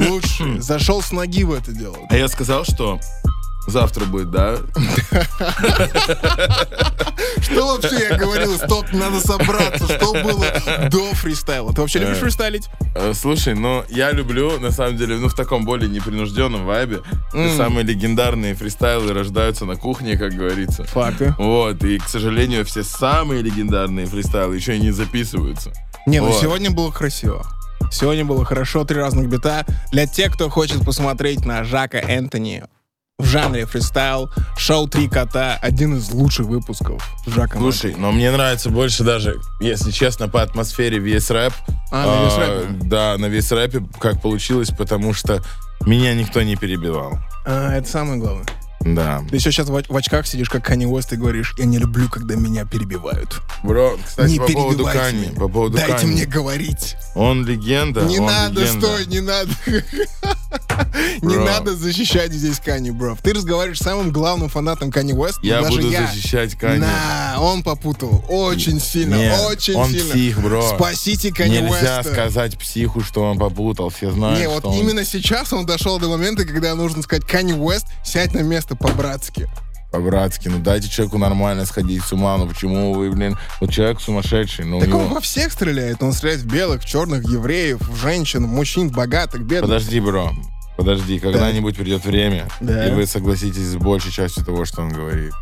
[0.08, 0.60] лучше.
[0.60, 1.96] Зашел с ноги в это дело.
[2.08, 2.98] А я сказал, что
[3.66, 4.56] завтра будет, да?
[7.42, 8.56] Что вообще я говорил?
[8.56, 9.84] Стоп, надо собраться.
[9.96, 10.44] Что было
[10.90, 11.72] до фристайла?
[11.72, 12.20] Ты вообще любишь Э.
[12.20, 12.68] фристайлить?
[12.94, 17.00] Э, Слушай, ну я люблю, на самом деле, ну в таком более непринужденном вайбе.
[17.56, 20.84] Самые легендарные фристайлы рождаются на кухне, как говорится.
[20.84, 21.34] Факты.
[21.38, 25.72] Вот, и, к сожалению, все самые легендарные фристайлы еще и не записываются.
[26.06, 27.46] Не, ну сегодня было красиво.
[27.92, 29.64] Сегодня было хорошо, три разных бита.
[29.90, 32.64] Для тех, кто хочет посмотреть на Жака Энтони
[33.20, 38.30] в жанре фристайл, шоу «Три кота»— один из лучших выпусков с Жаком Слушай, но мне
[38.30, 41.52] нравится больше даже, если честно, по атмосфере весь рэп.
[41.92, 42.88] А, на весь рэпе?
[42.88, 45.42] Да, на весь рэпе как получилось, потому что
[45.86, 47.18] Меня никто не перебивал.
[47.46, 48.46] А, это самое главное.
[48.80, 49.22] Да.
[49.28, 52.08] Ты еще сейчас в, в очках сидишь, как Кани Уэст, и говоришь, я не люблю,
[52.08, 53.42] когда меня перебивают.
[53.62, 55.28] Бро, кстати, не по поводу Кани.
[55.36, 56.12] По поводу Дайте Кани.
[56.12, 56.96] мне говорить.
[57.14, 58.02] Он легенда.
[58.02, 58.86] не он надо, легенда.
[58.86, 59.50] стой, не надо.
[61.22, 63.16] не надо защищать здесь Кани, бро.
[63.22, 65.38] Ты разговариваешь с самым главным фанатом Кани Уэст.
[65.42, 66.80] Я буду защищать Кани.
[66.80, 68.24] На, он попутал.
[68.28, 70.12] Очень сильно, очень он сильно.
[70.12, 70.74] псих, бро.
[70.76, 72.12] Спасите Кани Нельзя Уэста.
[72.12, 73.90] сказать психу, что он попутал.
[73.90, 77.86] Все знают, Не, вот именно сейчас он дошел до момента, когда нужно сказать, Кани Уэст,
[78.04, 79.48] сядь на место по-братски.
[79.90, 84.64] По-братски, ну дайте человеку нормально сходить с ума, ну почему вы, блин, вот человек сумасшедший,
[84.64, 85.14] ну Так он него...
[85.14, 86.02] во всех стреляет.
[86.02, 89.62] Он стреляет в белых, в черных, евреев, в женщин, в мужчин, в богатых, бедных.
[89.62, 90.32] Подожди, бро,
[90.76, 92.86] подожди, когда-нибудь придет время, Да.
[92.86, 95.32] и вы согласитесь с большей частью того, что он говорит.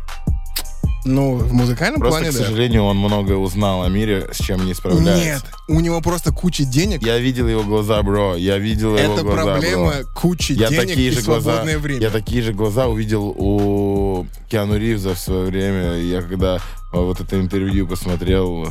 [1.05, 2.43] Ну, в музыкальном Просто, плане, к да.
[2.45, 5.15] сожалению, он многое узнал о мире, с чем не справляется.
[5.23, 7.01] Нет, у него просто куча денег.
[7.01, 10.09] Я видел его глаза, бро, я видел его Это глаза, проблема бро.
[10.13, 12.01] кучи Я денег такие и же глаза, свободное время.
[12.01, 15.93] я такие же глаза увидел у Киану Ривза в свое время.
[15.99, 16.59] Я когда э,
[16.91, 18.67] вот это интервью посмотрел,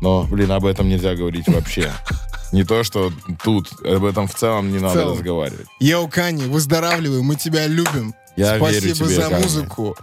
[0.00, 1.90] но, блин, об этом нельзя говорить вообще.
[2.52, 3.10] Не то, что
[3.42, 5.14] тут, об этом в целом не надо целом.
[5.16, 5.66] разговаривать.
[5.80, 8.14] Йоу, Кани, выздоравливай, мы тебя любим.
[8.36, 9.42] Я Спасибо верю тебе, за Кани.
[9.42, 9.96] музыку.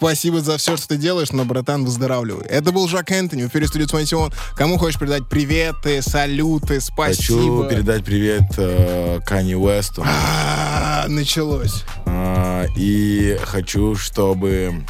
[0.00, 2.46] Спасибо за все, что ты делаешь, но, братан, выздоравливай.
[2.46, 4.32] Это был Жак Энтони в Studio 21.
[4.56, 7.18] Кому хочешь передать приветы, салюты, спасибо.
[7.18, 10.02] Хочу передать привет э, Кани Уэсту.
[10.06, 11.84] А, началось.
[12.06, 14.86] А, И хочу, чтобы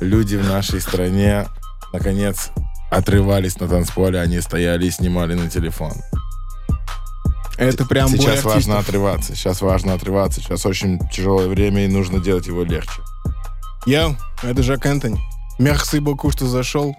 [0.00, 1.46] люди в нашей стране
[1.92, 2.50] наконец
[2.90, 5.92] отрывались на танцполе, они стояли и снимали на телефон.
[7.56, 9.36] Это прям Сейчас важно отрываться.
[9.36, 10.40] Сейчас важно отрываться.
[10.40, 13.00] Сейчас очень тяжелое время, и нужно делать его легче.
[13.86, 15.18] Йоу, это Жак Энтони.
[15.58, 16.94] Мерси боку, что зашел.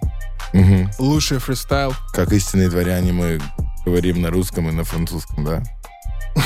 [0.52, 0.90] Мгм.
[0.98, 1.94] Лучший фристайл.
[2.12, 3.40] Как истинные дворяне мы
[3.84, 5.62] говорим на русском и на французском, да?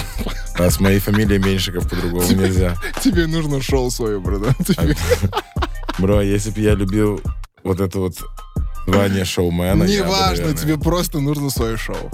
[0.58, 2.76] А с моей фамилией Меньшиков по-другому нельзя.
[3.02, 4.54] Тебе нужно шоу свое, братан.
[5.98, 7.20] Бро, если бы я любил
[7.62, 8.14] вот это вот
[8.86, 9.84] звание шоумена...
[9.84, 12.10] Неважно, тебе просто нужно свое шоу.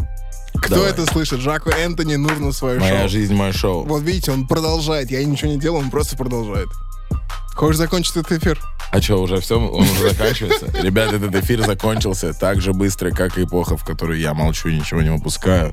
[0.55, 0.91] Кто Давай.
[0.91, 1.41] это слышит?
[1.41, 3.09] Жаку Энтони нужно свое Моя шоу.
[3.09, 3.85] жизнь, мое шоу.
[3.85, 5.11] Вот видите, он продолжает.
[5.13, 6.69] Я ничего не делаю, он просто продолжает.
[7.55, 8.61] Хочешь закончить этот эфир?
[8.91, 9.59] А что, уже все?
[9.59, 10.67] Он уже заканчивается?
[10.83, 14.79] Ребят, этот эфир закончился так же быстро, как и эпоха, в которой я молчу и
[14.79, 15.73] ничего не выпускаю.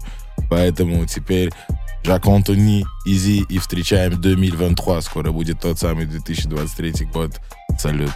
[0.50, 1.52] Поэтому теперь
[2.04, 5.02] Жак Антони, Изи и встречаем 2023.
[5.02, 7.32] Скоро будет тот самый 2023 год.
[7.78, 8.14] Салют.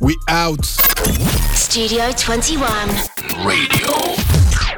[0.00, 0.64] We out.
[1.54, 2.66] Studio 21.
[3.44, 4.69] Radio.